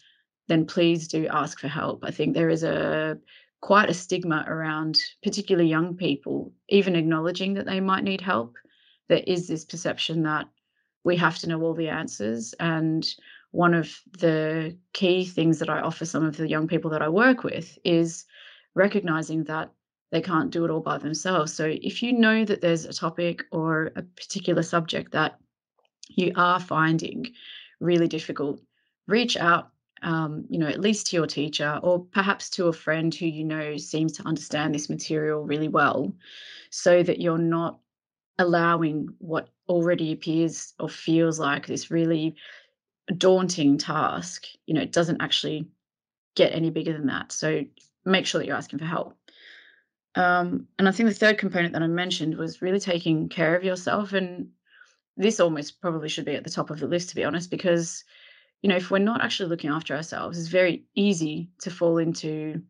then 0.48 0.66
please 0.66 1.08
do 1.08 1.26
ask 1.28 1.58
for 1.58 1.68
help. 1.68 2.04
I 2.04 2.10
think 2.10 2.34
there 2.34 2.50
is 2.50 2.62
a 2.62 3.18
quite 3.60 3.90
a 3.90 3.94
stigma 3.94 4.44
around 4.46 4.98
particularly 5.22 5.68
young 5.68 5.96
people 5.96 6.52
even 6.68 6.94
acknowledging 6.94 7.54
that 7.54 7.66
they 7.66 7.80
might 7.80 8.04
need 8.04 8.20
help. 8.20 8.56
There 9.08 9.24
is 9.26 9.48
this 9.48 9.64
perception 9.64 10.22
that 10.24 10.48
we 11.02 11.16
have 11.16 11.38
to 11.38 11.48
know 11.48 11.60
all 11.62 11.74
the 11.74 11.88
answers 11.88 12.54
and 12.60 13.06
one 13.50 13.74
of 13.74 13.98
the 14.18 14.76
key 14.92 15.24
things 15.24 15.58
that 15.58 15.70
I 15.70 15.80
offer 15.80 16.04
some 16.04 16.24
of 16.24 16.36
the 16.36 16.48
young 16.48 16.68
people 16.68 16.90
that 16.90 17.02
I 17.02 17.08
work 17.08 17.44
with 17.44 17.78
is 17.84 18.26
recognizing 18.74 19.44
that 19.44 19.72
they 20.10 20.22
can't 20.22 20.50
do 20.50 20.64
it 20.64 20.70
all 20.70 20.80
by 20.80 20.98
themselves. 20.98 21.52
So 21.52 21.66
if 21.66 22.02
you 22.02 22.12
know 22.12 22.44
that 22.44 22.60
there's 22.60 22.84
a 22.84 22.92
topic 22.92 23.44
or 23.52 23.92
a 23.96 24.02
particular 24.02 24.62
subject 24.62 25.12
that 25.12 25.38
you 26.08 26.32
are 26.36 26.60
finding 26.60 27.26
really 27.80 28.08
difficult, 28.08 28.60
reach 29.06 29.36
out, 29.36 29.70
um, 30.02 30.46
you 30.48 30.58
know, 30.58 30.68
at 30.68 30.80
least 30.80 31.08
to 31.08 31.16
your 31.16 31.26
teacher 31.26 31.78
or 31.82 32.04
perhaps 32.04 32.50
to 32.50 32.68
a 32.68 32.72
friend 32.72 33.14
who 33.14 33.26
you 33.26 33.44
know 33.44 33.76
seems 33.76 34.12
to 34.12 34.26
understand 34.26 34.74
this 34.74 34.88
material 34.88 35.42
really 35.42 35.68
well, 35.68 36.14
so 36.70 37.02
that 37.02 37.20
you're 37.20 37.38
not 37.38 37.78
allowing 38.38 39.08
what 39.18 39.48
already 39.68 40.12
appears 40.12 40.72
or 40.78 40.88
feels 40.88 41.38
like 41.38 41.66
this 41.66 41.90
really 41.90 42.36
daunting 43.16 43.78
task, 43.78 44.46
you 44.66 44.74
know, 44.74 44.82
it 44.82 44.92
doesn't 44.92 45.20
actually 45.20 45.66
get 46.36 46.54
any 46.54 46.70
bigger 46.70 46.92
than 46.92 47.06
that. 47.06 47.32
So 47.32 47.64
make 48.04 48.26
sure 48.26 48.38
that 48.38 48.46
you're 48.46 48.56
asking 48.56 48.78
for 48.78 48.84
help. 48.84 49.16
Um, 50.18 50.66
and 50.78 50.88
I 50.88 50.90
think 50.90 51.08
the 51.08 51.14
third 51.14 51.38
component 51.38 51.72
that 51.74 51.82
I 51.82 51.86
mentioned 51.86 52.36
was 52.36 52.60
really 52.60 52.80
taking 52.80 53.28
care 53.28 53.54
of 53.54 53.62
yourself. 53.62 54.12
And 54.12 54.48
this 55.16 55.38
almost 55.38 55.80
probably 55.80 56.08
should 56.08 56.24
be 56.24 56.34
at 56.34 56.42
the 56.42 56.50
top 56.50 56.70
of 56.70 56.80
the 56.80 56.88
list, 56.88 57.10
to 57.10 57.14
be 57.14 57.24
honest, 57.24 57.52
because, 57.52 58.04
you 58.60 58.68
know, 58.68 58.76
if 58.76 58.90
we're 58.90 58.98
not 58.98 59.22
actually 59.22 59.48
looking 59.48 59.70
after 59.70 59.94
ourselves, 59.94 60.36
it's 60.36 60.48
very 60.48 60.82
easy 60.96 61.50
to 61.60 61.70
fall 61.70 61.98
into 61.98 62.60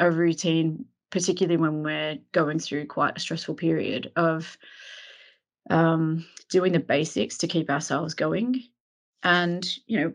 a 0.00 0.10
routine, 0.10 0.86
particularly 1.10 1.58
when 1.58 1.82
we're 1.82 2.16
going 2.32 2.58
through 2.58 2.86
quite 2.86 3.16
a 3.16 3.20
stressful 3.20 3.56
period 3.56 4.10
of 4.16 4.56
um, 5.68 6.24
doing 6.48 6.72
the 6.72 6.80
basics 6.80 7.36
to 7.38 7.46
keep 7.46 7.68
ourselves 7.68 8.14
going. 8.14 8.62
And, 9.22 9.68
you 9.86 10.00
know, 10.00 10.12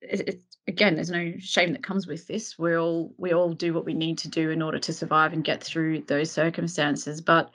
it, 0.00 0.28
it, 0.28 0.42
again, 0.66 0.94
there's 0.94 1.10
no 1.10 1.32
shame 1.38 1.72
that 1.72 1.82
comes 1.82 2.06
with 2.06 2.26
this. 2.26 2.58
We 2.58 2.76
all 2.76 3.12
we 3.18 3.32
all 3.32 3.52
do 3.52 3.74
what 3.74 3.84
we 3.84 3.94
need 3.94 4.18
to 4.18 4.28
do 4.28 4.50
in 4.50 4.62
order 4.62 4.78
to 4.78 4.92
survive 4.92 5.32
and 5.32 5.44
get 5.44 5.62
through 5.62 6.02
those 6.02 6.30
circumstances. 6.30 7.20
But 7.20 7.50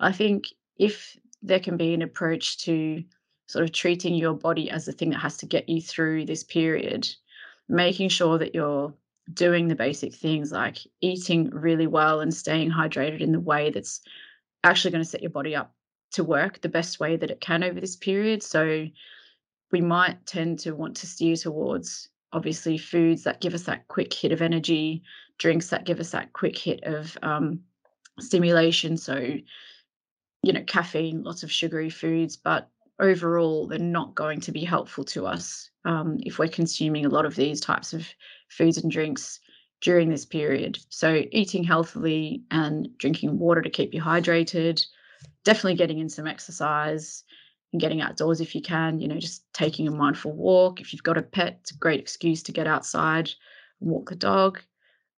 I 0.00 0.12
think 0.12 0.46
if 0.78 1.16
there 1.42 1.60
can 1.60 1.76
be 1.76 1.94
an 1.94 2.02
approach 2.02 2.58
to 2.64 3.04
sort 3.46 3.64
of 3.64 3.72
treating 3.72 4.14
your 4.14 4.32
body 4.32 4.70
as 4.70 4.86
the 4.86 4.92
thing 4.92 5.10
that 5.10 5.20
has 5.20 5.36
to 5.38 5.46
get 5.46 5.68
you 5.68 5.82
through 5.82 6.24
this 6.24 6.42
period, 6.42 7.08
making 7.68 8.08
sure 8.08 8.38
that 8.38 8.54
you're 8.54 8.94
doing 9.32 9.68
the 9.68 9.74
basic 9.74 10.14
things 10.14 10.52
like 10.52 10.78
eating 11.00 11.50
really 11.50 11.86
well 11.86 12.20
and 12.20 12.32
staying 12.32 12.70
hydrated 12.70 13.20
in 13.20 13.32
the 13.32 13.40
way 13.40 13.70
that's 13.70 14.00
actually 14.64 14.90
going 14.90 15.04
to 15.04 15.08
set 15.08 15.22
your 15.22 15.30
body 15.30 15.54
up 15.54 15.74
to 16.12 16.24
work 16.24 16.60
the 16.60 16.68
best 16.68 17.00
way 17.00 17.16
that 17.16 17.30
it 17.30 17.40
can 17.40 17.62
over 17.62 17.80
this 17.80 17.96
period. 17.96 18.42
So 18.42 18.86
we 19.72 19.80
might 19.80 20.24
tend 20.26 20.60
to 20.60 20.72
want 20.72 20.96
to 20.96 21.06
steer 21.06 21.36
towards 21.36 22.08
obviously 22.34 22.76
foods 22.76 23.22
that 23.22 23.40
give 23.40 23.54
us 23.54 23.62
that 23.62 23.88
quick 23.88 24.12
hit 24.12 24.32
of 24.32 24.42
energy, 24.42 25.02
drinks 25.38 25.68
that 25.68 25.84
give 25.84 26.00
us 26.00 26.10
that 26.10 26.32
quick 26.32 26.58
hit 26.58 26.82
of 26.82 27.16
um, 27.22 27.60
stimulation. 28.20 28.96
So, 28.96 29.36
you 30.42 30.52
know, 30.52 30.64
caffeine, 30.64 31.22
lots 31.22 31.42
of 31.44 31.52
sugary 31.52 31.88
foods, 31.88 32.36
but 32.36 32.68
overall, 32.98 33.66
they're 33.66 33.78
not 33.78 34.14
going 34.14 34.40
to 34.40 34.52
be 34.52 34.64
helpful 34.64 35.04
to 35.04 35.26
us 35.26 35.70
um, 35.84 36.18
if 36.20 36.38
we're 36.38 36.48
consuming 36.48 37.06
a 37.06 37.10
lot 37.10 37.24
of 37.24 37.36
these 37.36 37.60
types 37.60 37.92
of 37.92 38.06
foods 38.48 38.78
and 38.78 38.90
drinks 38.90 39.40
during 39.80 40.08
this 40.10 40.24
period. 40.24 40.78
So, 40.88 41.22
eating 41.30 41.62
healthily 41.62 42.42
and 42.50 42.88
drinking 42.98 43.38
water 43.38 43.62
to 43.62 43.70
keep 43.70 43.94
you 43.94 44.02
hydrated, 44.02 44.84
definitely 45.44 45.76
getting 45.76 45.98
in 45.98 46.08
some 46.08 46.26
exercise, 46.26 47.22
and 47.74 47.80
getting 47.80 48.00
outdoors 48.00 48.40
if 48.40 48.54
you 48.54 48.62
can, 48.62 49.00
you 49.00 49.08
know, 49.08 49.18
just 49.18 49.52
taking 49.52 49.88
a 49.88 49.90
mindful 49.90 50.30
walk. 50.30 50.80
If 50.80 50.92
you've 50.92 51.02
got 51.02 51.18
a 51.18 51.22
pet, 51.22 51.58
it's 51.60 51.72
a 51.72 51.76
great 51.76 51.98
excuse 51.98 52.40
to 52.44 52.52
get 52.52 52.68
outside 52.68 53.28
and 53.80 53.90
walk 53.90 54.10
the 54.10 54.14
dog. 54.14 54.60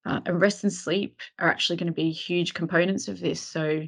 Uh, 0.06 0.20
and 0.24 0.40
rest 0.40 0.64
and 0.64 0.72
sleep 0.72 1.20
are 1.38 1.50
actually 1.50 1.76
going 1.76 1.88
to 1.88 1.92
be 1.92 2.10
huge 2.10 2.54
components 2.54 3.08
of 3.08 3.20
this. 3.20 3.42
So, 3.42 3.82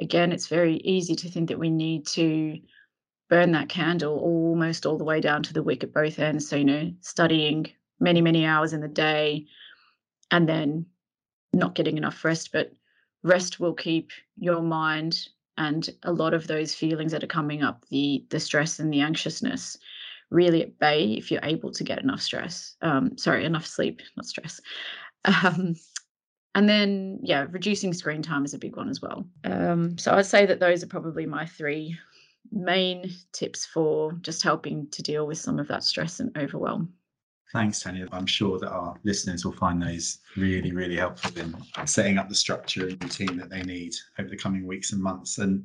again, 0.00 0.32
it's 0.32 0.48
very 0.48 0.78
easy 0.78 1.14
to 1.14 1.30
think 1.30 1.48
that 1.48 1.60
we 1.60 1.70
need 1.70 2.08
to 2.08 2.58
burn 3.30 3.52
that 3.52 3.68
candle 3.68 4.18
almost 4.18 4.84
all 4.84 4.98
the 4.98 5.04
way 5.04 5.20
down 5.20 5.44
to 5.44 5.52
the 5.52 5.62
wick 5.62 5.84
at 5.84 5.94
both 5.94 6.18
ends. 6.18 6.48
So, 6.48 6.56
you 6.56 6.64
know, 6.64 6.90
studying 7.00 7.70
many, 8.00 8.20
many 8.20 8.44
hours 8.44 8.72
in 8.72 8.80
the 8.80 8.88
day 8.88 9.46
and 10.32 10.48
then 10.48 10.86
not 11.52 11.76
getting 11.76 11.96
enough 11.96 12.24
rest. 12.24 12.50
But 12.50 12.72
rest 13.22 13.60
will 13.60 13.74
keep 13.74 14.10
your 14.36 14.60
mind 14.60 15.28
and 15.58 15.90
a 16.04 16.12
lot 16.12 16.32
of 16.32 16.46
those 16.46 16.74
feelings 16.74 17.12
that 17.12 17.22
are 17.22 17.28
coming 17.28 17.62
up 17.62 17.84
the 17.90 18.24
the 18.30 18.40
stress 18.40 18.78
and 18.78 18.92
the 18.92 19.00
anxiousness 19.00 19.76
really 20.30 20.62
at 20.62 20.78
bay 20.78 21.12
if 21.12 21.30
you're 21.30 21.44
able 21.44 21.72
to 21.72 21.84
get 21.84 22.02
enough 22.02 22.20
stress 22.22 22.76
um, 22.82 23.16
sorry 23.18 23.44
enough 23.44 23.66
sleep 23.66 24.00
not 24.16 24.26
stress. 24.26 24.60
Um, 25.24 25.74
and 26.54 26.68
then 26.68 27.18
yeah 27.22 27.46
reducing 27.50 27.92
screen 27.92 28.22
time 28.22 28.44
is 28.44 28.54
a 28.54 28.58
big 28.58 28.76
one 28.76 28.88
as 28.88 29.02
well. 29.02 29.26
Um, 29.44 29.98
so 29.98 30.12
i'd 30.12 30.26
say 30.26 30.46
that 30.46 30.60
those 30.60 30.82
are 30.82 30.86
probably 30.86 31.26
my 31.26 31.44
three 31.44 31.98
main 32.52 33.10
tips 33.32 33.66
for 33.66 34.12
just 34.22 34.42
helping 34.44 34.88
to 34.92 35.02
deal 35.02 35.26
with 35.26 35.38
some 35.38 35.58
of 35.58 35.68
that 35.68 35.82
stress 35.82 36.20
and 36.20 36.34
overwhelm 36.38 36.92
Thanks, 37.52 37.80
Tanya. 37.80 38.06
I'm 38.12 38.26
sure 38.26 38.58
that 38.58 38.70
our 38.70 38.94
listeners 39.04 39.44
will 39.44 39.52
find 39.52 39.80
those 39.80 40.18
really, 40.36 40.72
really 40.72 40.96
helpful 40.96 41.36
in 41.38 41.56
setting 41.86 42.18
up 42.18 42.28
the 42.28 42.34
structure 42.34 42.86
and 42.86 43.02
routine 43.02 43.38
that 43.38 43.48
they 43.48 43.62
need 43.62 43.94
over 44.18 44.28
the 44.28 44.36
coming 44.36 44.66
weeks 44.66 44.92
and 44.92 45.02
months. 45.02 45.38
And 45.38 45.64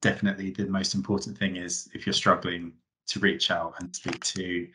definitely 0.00 0.50
the 0.50 0.66
most 0.66 0.94
important 0.94 1.38
thing 1.38 1.56
is 1.56 1.88
if 1.94 2.04
you're 2.04 2.12
struggling 2.12 2.72
to 3.08 3.20
reach 3.20 3.50
out 3.50 3.74
and 3.80 3.94
speak 3.94 4.22
to 4.24 4.66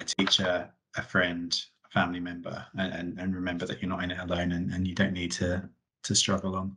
a 0.00 0.04
teacher, 0.04 0.70
a 0.96 1.02
friend, 1.02 1.58
a 1.86 1.88
family 1.88 2.20
member, 2.20 2.64
and, 2.74 3.18
and 3.18 3.34
remember 3.34 3.64
that 3.66 3.80
you're 3.80 3.88
not 3.88 4.04
in 4.04 4.10
it 4.10 4.18
alone 4.18 4.52
and, 4.52 4.72
and 4.72 4.86
you 4.86 4.94
don't 4.94 5.12
need 5.12 5.32
to 5.32 5.68
to 6.02 6.14
struggle 6.14 6.56
on. 6.56 6.74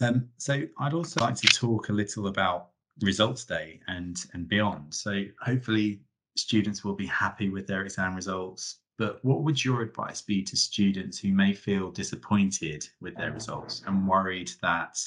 Um, 0.00 0.28
so 0.38 0.62
I'd 0.78 0.94
also 0.94 1.20
like 1.20 1.34
to 1.36 1.46
talk 1.48 1.90
a 1.90 1.92
little 1.92 2.28
about 2.28 2.68
results 3.02 3.44
day 3.44 3.80
and 3.88 4.16
and 4.32 4.48
beyond. 4.48 4.94
So 4.94 5.24
hopefully 5.40 6.00
students 6.36 6.84
will 6.84 6.94
be 6.94 7.06
happy 7.06 7.48
with 7.48 7.66
their 7.66 7.82
exam 7.82 8.14
results. 8.14 8.80
But 8.96 9.24
what 9.24 9.42
would 9.42 9.64
your 9.64 9.82
advice 9.82 10.22
be 10.22 10.42
to 10.44 10.56
students 10.56 11.18
who 11.18 11.32
may 11.32 11.52
feel 11.52 11.90
disappointed 11.90 12.88
with 13.00 13.16
their 13.16 13.32
results 13.32 13.82
and 13.86 14.06
worried 14.06 14.52
that 14.62 15.00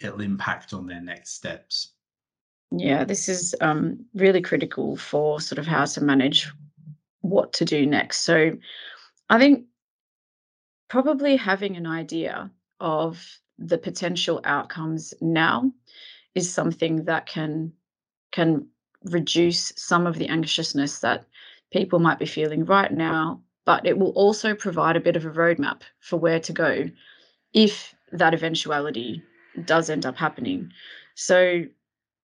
it'll 0.00 0.20
impact 0.20 0.72
on 0.72 0.86
their 0.86 1.00
next 1.00 1.34
steps? 1.34 1.92
Yeah, 2.70 3.04
this 3.04 3.28
is 3.28 3.54
um, 3.60 4.04
really 4.14 4.42
critical 4.42 4.96
for 4.96 5.40
sort 5.40 5.58
of 5.58 5.66
how 5.66 5.84
to 5.84 6.00
manage 6.02 6.50
what 7.20 7.52
to 7.54 7.64
do 7.64 7.86
next. 7.86 8.22
So 8.22 8.58
I 9.30 9.38
think 9.38 9.66
probably 10.88 11.36
having 11.36 11.76
an 11.76 11.86
idea 11.86 12.50
of 12.80 13.24
the 13.58 13.78
potential 13.78 14.40
outcomes 14.44 15.14
now 15.20 15.72
is 16.34 16.52
something 16.52 17.04
that 17.04 17.26
can 17.26 17.72
can 18.30 18.68
reduce 19.04 19.72
some 19.76 20.06
of 20.06 20.16
the 20.16 20.28
anxiousness 20.28 21.00
that 21.00 21.24
people 21.72 21.98
might 21.98 22.18
be 22.18 22.26
feeling 22.26 22.64
right 22.64 22.92
now, 22.92 23.40
but 23.64 23.86
it 23.86 23.98
will 23.98 24.10
also 24.10 24.54
provide 24.54 24.96
a 24.96 25.00
bit 25.00 25.16
of 25.16 25.24
a 25.24 25.30
roadmap 25.30 25.82
for 26.00 26.16
where 26.16 26.40
to 26.40 26.52
go 26.52 26.90
if 27.52 27.94
that 28.12 28.34
eventuality 28.34 29.22
does 29.64 29.90
end 29.90 30.06
up 30.06 30.16
happening. 30.16 30.70
So, 31.14 31.64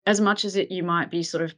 as 0.07 0.21
much 0.21 0.45
as 0.45 0.57
it 0.57 0.71
you 0.71 0.83
might 0.83 1.11
be 1.11 1.23
sort 1.23 1.45
of 1.45 1.55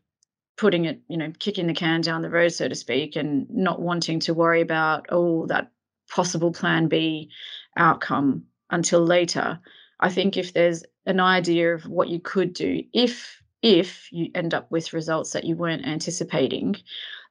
putting 0.57 0.85
it, 0.85 1.01
you 1.09 1.17
know, 1.17 1.33
kicking 1.39 1.67
the 1.67 1.75
can 1.75 2.01
down 2.01 2.23
the 2.23 2.31
road, 2.31 2.53
so 2.53 2.69
to 2.69 2.75
speak, 2.75 3.17
and 3.17 3.49
not 3.49 3.81
wanting 3.81 4.21
to 4.21 4.35
worry 4.35 4.61
about, 4.61 5.07
oh, 5.09 5.47
that 5.47 5.71
possible 6.11 6.53
plan 6.53 6.89
B 6.89 7.31
outcome 7.77 8.45
until 8.71 9.05
later. 9.05 9.59
I 10.01 10.11
think 10.11 10.37
if 10.37 10.53
there's 10.53 10.85
an 11.07 11.21
idea 11.21 11.75
of 11.75 11.87
what 11.87 12.09
you 12.09 12.21
could 12.21 12.53
do 12.53 12.83
if 12.93 13.40
if 13.63 14.09
you 14.13 14.31
end 14.35 14.55
up 14.55 14.71
with 14.71 14.93
results 14.93 15.33
that 15.33 15.45
you 15.45 15.57
weren't 15.57 15.87
anticipating, 15.87 16.77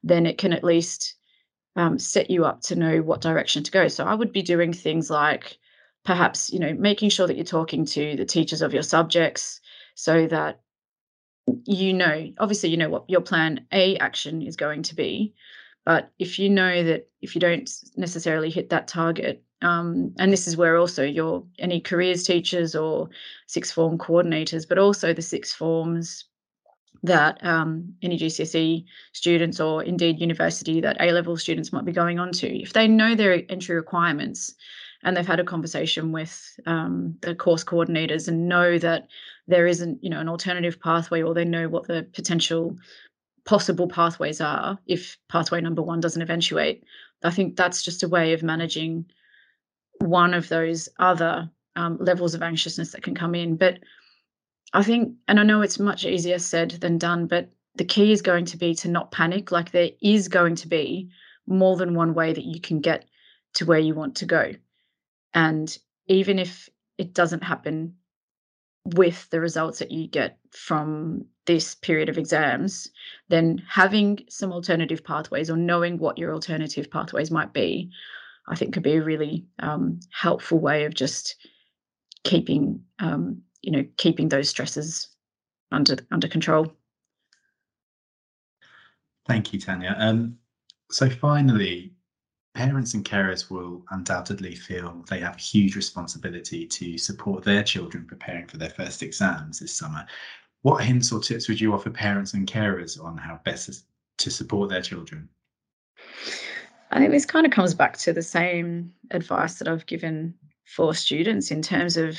then 0.02 0.26
it 0.26 0.38
can 0.38 0.52
at 0.52 0.64
least 0.64 1.14
um, 1.76 1.98
set 1.98 2.30
you 2.30 2.44
up 2.44 2.60
to 2.62 2.76
know 2.76 2.98
what 2.98 3.20
direction 3.20 3.62
to 3.62 3.70
go. 3.70 3.88
So 3.88 4.04
I 4.04 4.14
would 4.14 4.32
be 4.32 4.42
doing 4.42 4.72
things 4.72 5.10
like 5.10 5.58
perhaps, 6.04 6.52
you 6.52 6.58
know, 6.58 6.74
making 6.74 7.10
sure 7.10 7.26
that 7.26 7.36
you're 7.36 7.44
talking 7.44 7.84
to 7.86 8.16
the 8.16 8.24
teachers 8.24 8.62
of 8.62 8.72
your 8.72 8.82
subjects 8.82 9.60
so 9.94 10.26
that 10.28 10.60
you 11.66 11.92
know, 11.92 12.32
obviously, 12.38 12.70
you 12.70 12.76
know 12.76 12.88
what 12.88 13.08
your 13.08 13.20
plan 13.20 13.66
A 13.72 13.96
action 13.96 14.42
is 14.42 14.56
going 14.56 14.82
to 14.84 14.94
be. 14.94 15.34
But 15.84 16.10
if 16.18 16.38
you 16.38 16.50
know 16.50 16.84
that 16.84 17.08
if 17.20 17.34
you 17.34 17.40
don't 17.40 17.68
necessarily 17.96 18.50
hit 18.50 18.70
that 18.70 18.88
target, 18.88 19.42
um, 19.62 20.14
and 20.18 20.32
this 20.32 20.48
is 20.48 20.56
where 20.56 20.76
also 20.76 21.02
your 21.04 21.44
any 21.58 21.80
careers 21.80 22.22
teachers 22.22 22.74
or 22.74 23.08
sixth 23.46 23.74
form 23.74 23.98
coordinators, 23.98 24.68
but 24.68 24.78
also 24.78 25.12
the 25.12 25.22
sixth 25.22 25.56
forms 25.56 26.24
that 27.02 27.44
um, 27.44 27.94
any 28.02 28.18
GCSE 28.18 28.84
students 29.12 29.60
or 29.60 29.82
indeed 29.82 30.20
university 30.20 30.80
that 30.80 30.96
A 31.00 31.12
level 31.12 31.36
students 31.36 31.72
might 31.72 31.84
be 31.84 31.92
going 31.92 32.18
on 32.18 32.32
to, 32.32 32.62
if 32.62 32.72
they 32.72 32.86
know 32.88 33.14
their 33.14 33.42
entry 33.48 33.74
requirements 33.74 34.54
and 35.02 35.16
they've 35.16 35.26
had 35.26 35.40
a 35.40 35.44
conversation 35.44 36.12
with 36.12 36.58
um, 36.66 37.16
the 37.22 37.34
course 37.34 37.64
coordinators 37.64 38.28
and 38.28 38.48
know 38.48 38.78
that 38.78 39.08
there 39.46 39.66
isn't, 39.66 40.02
you 40.04 40.10
know, 40.10 40.20
an 40.20 40.28
alternative 40.28 40.78
pathway 40.80 41.22
or 41.22 41.32
they 41.32 41.44
know 41.44 41.68
what 41.68 41.86
the 41.86 42.06
potential 42.12 42.76
possible 43.46 43.88
pathways 43.88 44.40
are 44.40 44.78
if 44.86 45.16
pathway 45.30 45.60
number 45.60 45.82
one 45.82 46.00
doesn't 46.00 46.22
eventuate. 46.22 46.84
I 47.24 47.30
think 47.30 47.56
that's 47.56 47.82
just 47.82 48.02
a 48.02 48.08
way 48.08 48.34
of 48.34 48.42
managing 48.42 49.06
one 50.00 50.34
of 50.34 50.48
those 50.48 50.88
other 50.98 51.50
um, 51.76 51.98
levels 52.00 52.34
of 52.34 52.42
anxiousness 52.42 52.92
that 52.92 53.02
can 53.02 53.14
come 53.14 53.34
in. 53.34 53.56
But 53.56 53.78
I 54.72 54.82
think, 54.82 55.14
and 55.28 55.38
I 55.38 55.42
know 55.42 55.62
it's 55.62 55.78
much 55.78 56.04
easier 56.04 56.38
said 56.38 56.72
than 56.72 56.98
done, 56.98 57.26
but 57.26 57.50
the 57.76 57.84
key 57.84 58.12
is 58.12 58.22
going 58.22 58.44
to 58.46 58.56
be 58.56 58.74
to 58.76 58.88
not 58.88 59.12
panic. 59.12 59.52
Like 59.52 59.70
there 59.70 59.90
is 60.02 60.28
going 60.28 60.56
to 60.56 60.68
be 60.68 61.10
more 61.46 61.76
than 61.76 61.94
one 61.94 62.14
way 62.14 62.32
that 62.32 62.44
you 62.44 62.60
can 62.60 62.80
get 62.80 63.04
to 63.54 63.66
where 63.66 63.78
you 63.78 63.94
want 63.94 64.16
to 64.16 64.26
go. 64.26 64.52
And 65.34 65.76
even 66.06 66.38
if 66.38 66.68
it 66.98 67.14
doesn't 67.14 67.44
happen 67.44 67.94
with 68.84 69.28
the 69.30 69.40
results 69.40 69.78
that 69.78 69.90
you 69.90 70.08
get 70.08 70.38
from 70.50 71.26
this 71.46 71.74
period 71.74 72.08
of 72.08 72.18
exams, 72.18 72.90
then 73.28 73.62
having 73.68 74.20
some 74.28 74.52
alternative 74.52 75.04
pathways 75.04 75.50
or 75.50 75.56
knowing 75.56 75.98
what 75.98 76.18
your 76.18 76.32
alternative 76.32 76.90
pathways 76.90 77.30
might 77.30 77.52
be, 77.52 77.90
I 78.50 78.56
think 78.56 78.74
could 78.74 78.82
be 78.82 78.96
a 78.96 79.02
really 79.02 79.46
um, 79.60 80.00
helpful 80.10 80.58
way 80.58 80.84
of 80.84 80.94
just 80.94 81.36
keeping, 82.24 82.82
um, 82.98 83.42
you 83.62 83.72
know, 83.72 83.84
keeping 83.96 84.28
those 84.28 84.48
stresses 84.48 85.08
under 85.72 85.96
under 86.10 86.28
control. 86.28 86.72
Thank 89.26 89.52
you, 89.52 89.60
Tanya. 89.60 89.94
Um, 89.98 90.36
so 90.90 91.08
finally, 91.08 91.92
parents 92.54 92.94
and 92.94 93.04
carers 93.04 93.50
will 93.50 93.84
undoubtedly 93.90 94.56
feel 94.56 95.04
they 95.08 95.20
have 95.20 95.36
huge 95.36 95.76
responsibility 95.76 96.66
to 96.66 96.98
support 96.98 97.44
their 97.44 97.62
children 97.62 98.04
preparing 98.06 98.46
for 98.48 98.56
their 98.56 98.70
first 98.70 99.02
exams 99.02 99.60
this 99.60 99.74
summer. 99.74 100.04
What 100.62 100.84
hints 100.84 101.12
or 101.12 101.20
tips 101.20 101.48
would 101.48 101.60
you 101.60 101.72
offer 101.72 101.90
parents 101.90 102.34
and 102.34 102.48
carers 102.48 103.02
on 103.02 103.16
how 103.16 103.40
best 103.44 103.84
to 104.18 104.30
support 104.30 104.68
their 104.68 104.82
children? 104.82 105.28
I 106.90 106.98
think 106.98 107.12
this 107.12 107.26
kind 107.26 107.46
of 107.46 107.52
comes 107.52 107.74
back 107.74 107.96
to 107.98 108.12
the 108.12 108.22
same 108.22 108.92
advice 109.10 109.58
that 109.58 109.68
I've 109.68 109.86
given 109.86 110.34
for 110.64 110.94
students 110.94 111.50
in 111.50 111.62
terms 111.62 111.96
of 111.96 112.18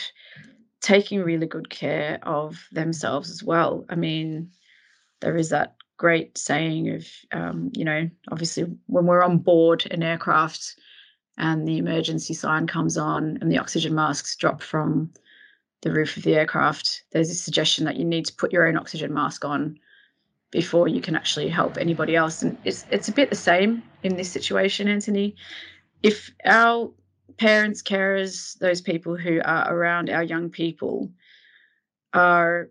taking 0.82 1.22
really 1.22 1.46
good 1.46 1.70
care 1.70 2.20
of 2.24 2.68
themselves 2.72 3.30
as 3.30 3.44
well. 3.44 3.86
I 3.90 3.96
mean, 3.96 4.50
there 5.20 5.38
is 5.38 5.50
that 5.50 5.76
great 5.98 6.38
saying 6.38 6.90
of, 6.90 7.08
um, 7.32 7.72
you 7.76 7.86
know, 7.86 8.10
obviously 8.32 8.66
when 8.88 9.06
we're 9.06 9.24
on 9.24 9.38
board 9.38 9.88
an 9.92 10.04
aircraft 10.04 10.76
and 11.38 11.68
the 11.68 11.78
emergency 11.78 12.34
sign 12.34 12.66
comes 12.66 12.98
on 12.98 13.38
and 13.42 13.52
the 13.52 13.58
oxygen 13.58 13.94
masks 13.94 14.36
drop 14.36 14.62
from 14.62 15.12
the 15.82 15.92
roof 15.92 16.18
of 16.18 16.24
the 16.24 16.36
aircraft, 16.36 17.04
there's 17.12 17.30
a 17.30 17.36
suggestion 17.36 17.86
that 17.86 17.98
you 17.98 18.06
need 18.06 18.26
to 18.26 18.36
put 18.36 18.52
your 18.52 18.68
own 18.68 18.78
oxygen 18.78 19.14
mask 19.14 19.46
on 19.46 19.78
before 20.50 20.88
you 20.88 21.02
can 21.02 21.16
actually 21.16 21.48
help 21.48 21.78
anybody 21.78 22.16
else. 22.16 22.42
And 22.42 22.58
it's 22.66 22.86
it's 22.92 23.08
a 23.08 23.14
bit 23.14 23.30
the 23.30 23.36
same 23.36 23.84
in 24.04 24.16
this 24.16 24.32
situation, 24.32 24.88
Anthony. 24.88 25.36
If 26.04 26.32
our 26.46 26.92
parents, 27.38 27.82
carers, 27.82 28.58
those 28.60 28.82
people 28.82 29.16
who 29.16 29.42
are 29.44 29.74
around 29.74 30.10
our 30.10 30.24
young 30.24 30.50
people 30.50 31.12
are 32.14 32.70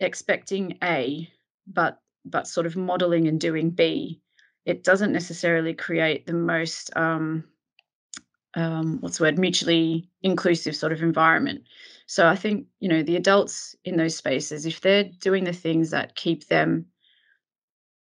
expecting 0.00 0.78
A, 0.82 1.28
but 1.66 1.98
but 2.24 2.46
sort 2.46 2.66
of 2.66 2.76
modeling 2.76 3.26
and 3.26 3.40
doing 3.40 3.70
B, 3.70 4.20
it 4.64 4.84
doesn't 4.84 5.12
necessarily 5.12 5.74
create 5.74 6.26
the 6.26 6.34
most 6.34 6.96
um, 6.96 7.44
um, 8.54 8.98
what's 9.00 9.18
the 9.18 9.24
word 9.24 9.38
mutually 9.38 10.08
inclusive 10.22 10.76
sort 10.76 10.92
of 10.92 11.02
environment. 11.02 11.62
So 12.06 12.26
I 12.28 12.36
think 12.36 12.66
you 12.80 12.88
know 12.88 13.02
the 13.02 13.16
adults 13.16 13.74
in 13.84 13.96
those 13.96 14.16
spaces, 14.16 14.66
if 14.66 14.80
they're 14.80 15.04
doing 15.04 15.44
the 15.44 15.52
things 15.52 15.90
that 15.90 16.14
keep 16.14 16.48
them 16.48 16.86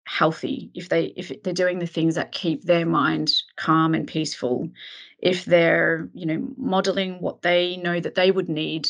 healthy, 0.06 0.70
if 0.74 0.88
they 0.88 1.06
if 1.16 1.42
they're 1.42 1.52
doing 1.52 1.78
the 1.78 1.86
things 1.86 2.14
that 2.14 2.32
keep 2.32 2.62
their 2.62 2.86
mind 2.86 3.32
calm 3.56 3.94
and 3.94 4.06
peaceful, 4.06 4.70
if 5.18 5.44
they're 5.44 6.08
you 6.14 6.24
know 6.24 6.48
modeling 6.56 7.20
what 7.20 7.42
they 7.42 7.76
know 7.78 8.00
that 8.00 8.14
they 8.14 8.30
would 8.30 8.48
need 8.48 8.88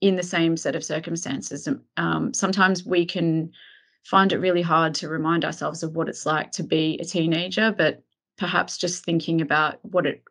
in 0.00 0.16
the 0.16 0.22
same 0.22 0.56
set 0.56 0.74
of 0.74 0.84
circumstances, 0.84 1.68
um, 1.96 2.34
sometimes 2.34 2.84
we 2.84 3.06
can 3.06 3.52
find 4.02 4.32
it 4.32 4.38
really 4.38 4.62
hard 4.62 4.94
to 4.94 5.08
remind 5.08 5.44
ourselves 5.44 5.82
of 5.82 5.94
what 5.94 6.08
it's 6.08 6.26
like 6.26 6.50
to 6.52 6.62
be 6.62 6.98
a 7.00 7.04
teenager, 7.04 7.72
but 7.76 8.02
perhaps 8.36 8.78
just 8.78 9.04
thinking 9.04 9.40
about 9.40 9.78
what 9.84 10.06
it 10.06 10.22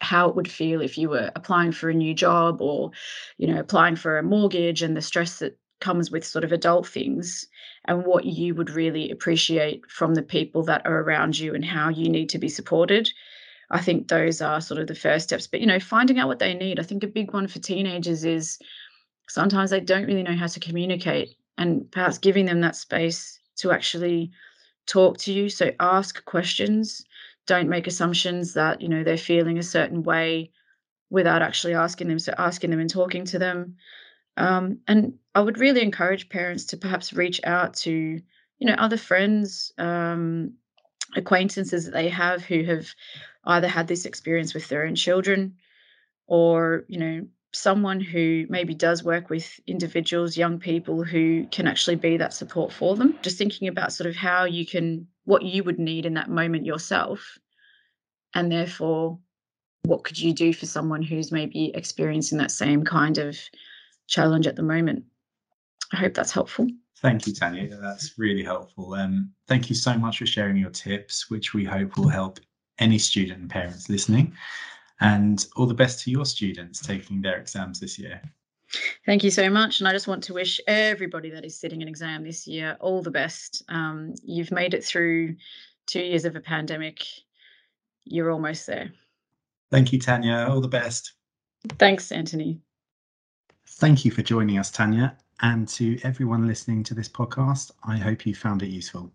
how 0.00 0.28
it 0.28 0.36
would 0.36 0.50
feel 0.50 0.80
if 0.80 0.96
you 0.96 1.08
were 1.08 1.30
applying 1.34 1.72
for 1.72 1.90
a 1.90 1.94
new 1.94 2.14
job 2.14 2.62
or 2.62 2.90
you 3.36 3.46
know 3.46 3.60
applying 3.60 3.96
for 3.96 4.16
a 4.16 4.22
mortgage 4.22 4.82
and 4.82 4.96
the 4.96 5.02
stress 5.02 5.40
that 5.40 5.58
comes 5.80 6.10
with 6.10 6.24
sort 6.24 6.44
of 6.44 6.52
adult 6.52 6.86
things 6.86 7.46
and 7.86 8.04
what 8.04 8.24
you 8.24 8.54
would 8.54 8.70
really 8.70 9.10
appreciate 9.10 9.88
from 9.90 10.14
the 10.14 10.22
people 10.22 10.62
that 10.64 10.84
are 10.86 11.00
around 11.00 11.38
you 11.38 11.54
and 11.54 11.64
how 11.64 11.88
you 11.88 12.08
need 12.08 12.28
to 12.28 12.38
be 12.38 12.48
supported 12.48 13.08
i 13.70 13.80
think 13.80 14.08
those 14.08 14.40
are 14.40 14.60
sort 14.60 14.80
of 14.80 14.86
the 14.86 14.94
first 14.94 15.24
steps 15.24 15.46
but 15.46 15.60
you 15.60 15.66
know 15.66 15.80
finding 15.80 16.18
out 16.18 16.28
what 16.28 16.38
they 16.38 16.54
need 16.54 16.80
i 16.80 16.82
think 16.82 17.02
a 17.02 17.06
big 17.06 17.32
one 17.32 17.46
for 17.46 17.58
teenagers 17.58 18.24
is 18.24 18.58
sometimes 19.28 19.70
they 19.70 19.80
don't 19.80 20.06
really 20.06 20.22
know 20.22 20.36
how 20.36 20.46
to 20.46 20.60
communicate 20.60 21.36
and 21.58 21.90
perhaps 21.90 22.18
giving 22.18 22.46
them 22.46 22.60
that 22.60 22.76
space 22.76 23.38
to 23.56 23.72
actually 23.72 24.30
talk 24.86 25.18
to 25.18 25.32
you. 25.32 25.48
So 25.48 25.70
ask 25.78 26.24
questions. 26.24 27.04
Don't 27.46 27.68
make 27.68 27.86
assumptions 27.86 28.54
that, 28.54 28.80
you 28.80 28.88
know, 28.88 29.04
they're 29.04 29.16
feeling 29.16 29.58
a 29.58 29.62
certain 29.62 30.02
way 30.02 30.50
without 31.10 31.42
actually 31.42 31.74
asking 31.74 32.08
them. 32.08 32.18
So 32.18 32.34
asking 32.38 32.70
them 32.70 32.80
and 32.80 32.90
talking 32.90 33.24
to 33.26 33.38
them. 33.38 33.76
Um, 34.38 34.78
and 34.86 35.14
I 35.34 35.40
would 35.40 35.58
really 35.58 35.82
encourage 35.82 36.28
parents 36.28 36.64
to 36.66 36.76
perhaps 36.76 37.12
reach 37.12 37.40
out 37.44 37.74
to, 37.78 37.90
you 37.90 38.66
know, 38.66 38.74
other 38.74 38.96
friends, 38.96 39.72
um, 39.78 40.54
acquaintances 41.16 41.84
that 41.84 41.90
they 41.90 42.08
have 42.08 42.44
who 42.44 42.62
have 42.64 42.86
either 43.44 43.66
had 43.66 43.88
this 43.88 44.04
experience 44.04 44.54
with 44.54 44.68
their 44.68 44.86
own 44.86 44.94
children 44.94 45.56
or, 46.26 46.84
you 46.88 46.98
know, 46.98 47.26
someone 47.52 48.00
who 48.00 48.46
maybe 48.48 48.74
does 48.74 49.02
work 49.02 49.28
with 49.28 49.58
individuals, 49.66 50.36
young 50.36 50.60
people 50.60 51.02
who 51.02 51.46
can 51.50 51.66
actually 51.66 51.96
be 51.96 52.16
that 52.18 52.34
support 52.34 52.72
for 52.72 52.94
them. 52.94 53.18
Just 53.22 53.38
thinking 53.38 53.66
about 53.68 53.92
sort 53.92 54.08
of 54.08 54.14
how 54.14 54.44
you 54.44 54.64
can, 54.64 55.08
what 55.24 55.42
you 55.42 55.64
would 55.64 55.78
need 55.78 56.06
in 56.06 56.14
that 56.14 56.30
moment 56.30 56.66
yourself. 56.66 57.38
And 58.34 58.52
therefore, 58.52 59.18
what 59.84 60.04
could 60.04 60.18
you 60.18 60.32
do 60.32 60.52
for 60.52 60.66
someone 60.66 61.02
who's 61.02 61.32
maybe 61.32 61.72
experiencing 61.74 62.38
that 62.38 62.50
same 62.50 62.84
kind 62.84 63.18
of 63.18 63.38
challenge 64.08 64.46
at 64.46 64.56
the 64.56 64.62
moment? 64.62 65.04
I 65.92 65.96
hope 65.96 66.14
that's 66.14 66.32
helpful. 66.32 66.66
Thank 67.00 67.26
you, 67.26 67.32
Tanya. 67.32 67.68
That's 67.80 68.18
really 68.18 68.42
helpful. 68.42 68.94
Um, 68.94 69.30
thank 69.46 69.68
you 69.68 69.76
so 69.76 69.96
much 69.96 70.18
for 70.18 70.26
sharing 70.26 70.56
your 70.56 70.70
tips, 70.70 71.30
which 71.30 71.54
we 71.54 71.64
hope 71.64 71.96
will 71.96 72.08
help 72.08 72.40
any 72.80 72.98
student 72.98 73.40
and 73.40 73.50
parents 73.50 73.88
listening 73.88 74.34
and 75.00 75.46
all 75.56 75.66
the 75.66 75.74
best 75.74 76.02
to 76.04 76.10
your 76.10 76.26
students 76.26 76.84
taking 76.84 77.22
their 77.22 77.36
exams 77.38 77.78
this 77.78 77.98
year. 77.98 78.20
Thank 79.06 79.24
you 79.24 79.30
so 79.30 79.48
much. 79.48 79.80
And 79.80 79.88
I 79.88 79.92
just 79.92 80.08
want 80.08 80.24
to 80.24 80.34
wish 80.34 80.60
everybody 80.66 81.30
that 81.30 81.44
is 81.44 81.58
sitting 81.58 81.82
an 81.82 81.88
exam 81.88 82.24
this 82.24 82.46
year 82.46 82.76
all 82.80 83.00
the 83.00 83.10
best. 83.10 83.62
Um, 83.68 84.14
you've 84.22 84.50
made 84.50 84.74
it 84.74 84.84
through 84.84 85.36
two 85.86 86.02
years 86.02 86.24
of 86.24 86.36
a 86.36 86.40
pandemic. 86.40 87.04
You're 88.04 88.30
almost 88.30 88.66
there. 88.66 88.92
Thank 89.70 89.92
you, 89.92 89.98
Tanya. 89.98 90.46
All 90.48 90.60
the 90.60 90.68
best. 90.68 91.12
Thanks, 91.78 92.12
Anthony. 92.12 92.60
Thank 93.78 94.04
you 94.04 94.10
for 94.10 94.22
joining 94.22 94.58
us, 94.58 94.72
Tanya. 94.72 95.16
And 95.40 95.68
to 95.68 96.00
everyone 96.02 96.48
listening 96.48 96.82
to 96.82 96.94
this 96.94 97.08
podcast, 97.08 97.70
I 97.84 97.96
hope 97.96 98.26
you 98.26 98.34
found 98.34 98.64
it 98.64 98.70
useful. 98.70 99.08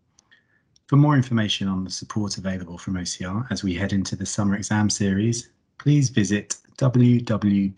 For 0.88 0.96
more 0.96 1.18
information 1.18 1.68
on 1.68 1.84
the 1.84 1.90
support 1.90 2.38
available 2.38 2.78
from 2.78 2.94
OCR 2.94 3.46
as 3.52 3.62
we 3.62 3.74
head 3.74 3.92
into 3.92 4.16
the 4.16 4.26
summer 4.26 4.56
exam 4.56 4.90
series, 4.90 5.50
please 5.80 6.10
visit 6.10 6.56
www.ocr.org.uk 6.78 7.76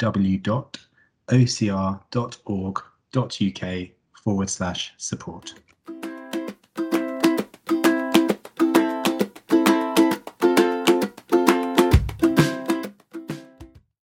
forward 4.24 4.50
slash 4.52 4.94
support. 4.98 5.54